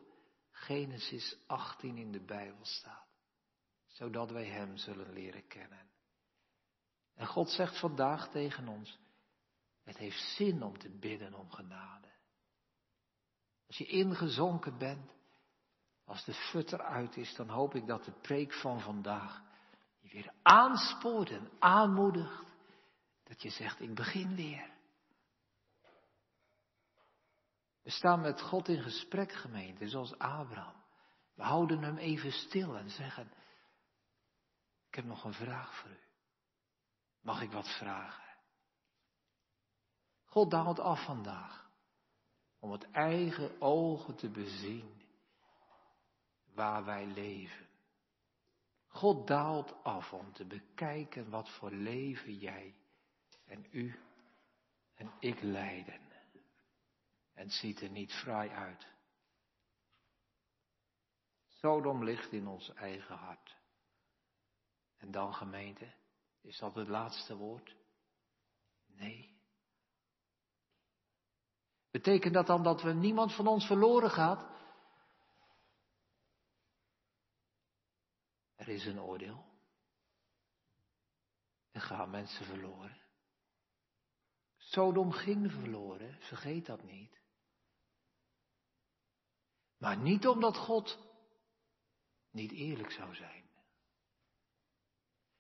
Genesis 0.51 1.39
18 1.47 1.97
in 1.97 2.13
de 2.13 2.25
Bijbel 2.25 2.65
staat 2.65 3.08
zodat 3.99 4.31
wij 4.31 4.47
Hem 4.47 4.77
zullen 4.77 5.13
leren 5.13 5.47
kennen. 5.47 5.91
En 7.15 7.27
God 7.27 7.51
zegt 7.51 7.79
vandaag 7.79 8.31
tegen 8.31 8.69
ons, 8.69 8.99
het 9.83 9.97
heeft 9.97 10.35
zin 10.37 10.63
om 10.63 10.79
te 10.79 10.91
bidden 10.91 11.35
om 11.35 11.51
genade. 11.51 12.09
Als 13.67 13.79
je 13.79 13.87
ingezonken 13.87 14.79
bent, 14.79 15.11
als 16.05 16.25
de 16.25 16.35
futter 16.35 16.83
uit 16.83 17.17
is, 17.17 17.35
dan 17.35 17.49
hoop 17.49 17.75
ik 17.75 17.87
dat 17.87 18.05
de 18.05 18.13
preek 18.13 18.53
van 18.55 18.81
vandaag 18.81 19.43
je 20.01 20.09
weer 20.09 20.33
aanspoort 20.43 21.31
en 21.31 21.51
aanmoedigt. 21.59 22.45
Dat 23.25 23.43
je 23.43 23.51
zegt, 23.51 23.81
ik 23.81 23.95
begin 23.95 24.35
weer. 24.35 24.71
We 27.83 27.91
staan 27.91 28.21
met 28.21 28.41
God 28.41 28.69
in 28.69 28.83
gesprek, 28.83 29.33
gemeente, 29.33 29.89
zoals 29.89 30.19
Abraham. 30.19 30.83
We 31.35 31.43
houden 31.43 31.83
hem 31.83 31.97
even 31.97 32.33
stil 32.33 32.77
en 32.77 32.91
zeggen, 32.91 33.33
ik 34.89 34.95
heb 34.95 35.05
nog 35.05 35.25
een 35.25 35.35
vraag 35.35 35.75
voor 35.75 35.91
u. 35.91 36.01
Mag 37.21 37.43
ik 37.43 37.51
wat 37.51 37.69
vragen? 37.79 38.25
God 40.25 40.51
daalt 40.51 40.79
af 40.79 41.05
vandaag 41.05 41.71
om 42.59 42.71
het 42.71 42.91
eigen 42.91 43.61
ogen 43.61 44.17
te 44.17 44.31
bezien 44.31 45.03
waar 46.55 46.85
wij 46.85 47.07
leven. 47.07 47.69
God 48.87 49.27
daalt 49.27 49.85
af 49.85 50.13
om 50.13 50.33
te 50.33 50.45
bekijken 50.45 51.31
wat 51.31 51.51
voor 51.51 51.71
leven 51.71 52.35
jij 52.35 52.75
en 53.45 53.67
u 53.71 54.01
en 54.95 55.13
ik 55.21 55.43
leiden. 55.43 56.01
En 57.35 57.45
het 57.45 57.53
ziet 57.53 57.81
er 57.81 57.91
niet 57.91 58.13
fraai 58.13 58.51
uit. 58.51 58.87
Sodom 61.47 62.05
ligt 62.05 62.33
in 62.33 62.47
ons 62.47 62.75
eigen 62.75 63.17
hart. 63.17 63.58
En 64.99 65.11
dan 65.11 65.35
gemeente, 65.35 65.93
is 66.41 66.59
dat 66.59 66.75
het 66.75 66.89
laatste 66.89 67.37
woord? 67.37 67.77
Nee. 68.87 69.37
Betekent 71.91 72.35
dat 72.35 72.47
dan 72.47 72.63
dat 72.63 72.83
we 72.83 72.93
niemand 72.93 73.35
van 73.35 73.47
ons 73.47 73.67
verloren 73.67 74.11
gaat? 74.11 74.57
Er 78.57 78.69
is 78.69 78.87
een 78.87 79.01
oordeel. 79.01 79.45
Er 81.71 81.81
gaan 81.81 82.11
mensen 82.11 82.45
verloren. 82.45 82.97
Sodom 84.57 85.13
ging 85.13 85.53
verloren, 85.53 86.21
vergeet 86.21 86.67
dat 86.67 86.83
niet. 86.83 87.21
Maar 89.77 89.97
niet 89.97 90.27
omdat 90.27 90.57
God 90.57 90.99
niet 92.31 92.53
eerlijk 92.53 92.91
zou 92.91 93.15
zijn. 93.15 93.48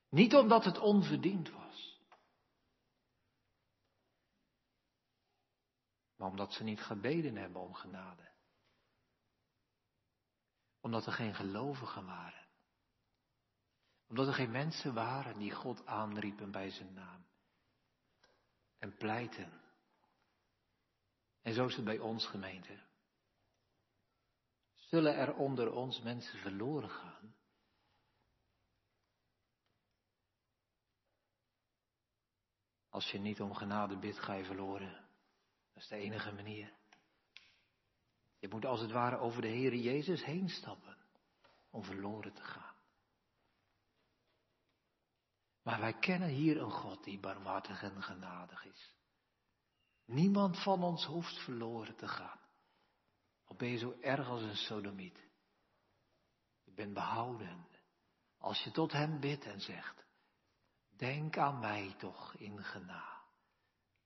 Niet 0.08 0.34
omdat 0.34 0.64
het 0.64 0.78
onverdiend 0.78 1.50
was. 1.50 2.02
Maar 6.16 6.28
omdat 6.28 6.52
ze 6.52 6.64
niet 6.64 6.80
gebeden 6.80 7.36
hebben 7.36 7.60
om 7.60 7.74
genade. 7.74 8.30
Omdat 10.80 11.06
er 11.06 11.12
geen 11.12 11.34
gelovigen 11.34 12.06
waren. 12.06 12.46
Omdat 14.08 14.26
er 14.26 14.34
geen 14.34 14.50
mensen 14.50 14.94
waren 14.94 15.38
die 15.38 15.50
God 15.50 15.86
aanriepen 15.86 16.50
bij 16.50 16.70
zijn 16.70 16.92
naam. 16.92 17.26
En 18.78 18.96
pleiten. 18.96 19.60
En 21.42 21.54
zo 21.54 21.66
is 21.66 21.76
het 21.76 21.84
bij 21.84 21.98
ons 21.98 22.26
gemeente. 22.26 22.86
Zullen 24.74 25.16
er 25.16 25.34
onder 25.34 25.72
ons 25.72 26.00
mensen 26.00 26.38
verloren 26.38 26.90
gaan? 26.90 27.37
Als 32.98 33.10
je 33.10 33.18
niet 33.18 33.40
om 33.40 33.54
genade 33.54 33.98
bidt, 33.98 34.18
ga 34.18 34.32
je 34.32 34.44
verloren. 34.44 35.08
Dat 35.72 35.82
is 35.82 35.88
de 35.88 35.96
enige 35.96 36.32
manier. 36.32 36.72
Je 38.38 38.48
moet 38.48 38.64
als 38.64 38.80
het 38.80 38.90
ware 38.90 39.16
over 39.16 39.42
de 39.42 39.48
Heere 39.48 39.82
Jezus 39.82 40.24
heen 40.24 40.48
stappen 40.48 40.96
om 41.70 41.84
verloren 41.84 42.32
te 42.32 42.42
gaan. 42.42 42.74
Maar 45.62 45.80
wij 45.80 45.98
kennen 45.98 46.28
hier 46.28 46.60
een 46.60 46.70
God 46.70 47.04
die 47.04 47.20
barmhartig 47.20 47.82
en 47.82 48.02
genadig 48.02 48.64
is. 48.64 48.94
Niemand 50.04 50.62
van 50.62 50.82
ons 50.82 51.04
hoeft 51.04 51.38
verloren 51.38 51.96
te 51.96 52.08
gaan. 52.08 52.40
Of 53.46 53.56
ben 53.56 53.68
je 53.68 53.78
zo 53.78 53.96
erg 54.00 54.28
als 54.28 54.42
een 54.42 54.56
sodomiet? 54.56 55.28
Je 56.64 56.72
bent 56.72 56.94
behouden 56.94 57.66
als 58.38 58.64
je 58.64 58.70
tot 58.70 58.92
hem 58.92 59.20
bidt 59.20 59.44
en 59.44 59.60
zegt, 59.60 60.07
denk 60.98 61.38
aan 61.38 61.58
mij 61.58 61.94
toch 61.98 62.34
in 62.34 62.64
genade, 62.64 63.22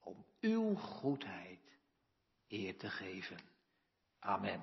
om 0.01 0.25
uw 0.41 0.75
goedheid 0.75 1.79
eer 2.49 2.77
te 2.77 2.91
geven. 2.91 3.39
Amen. 4.19 4.61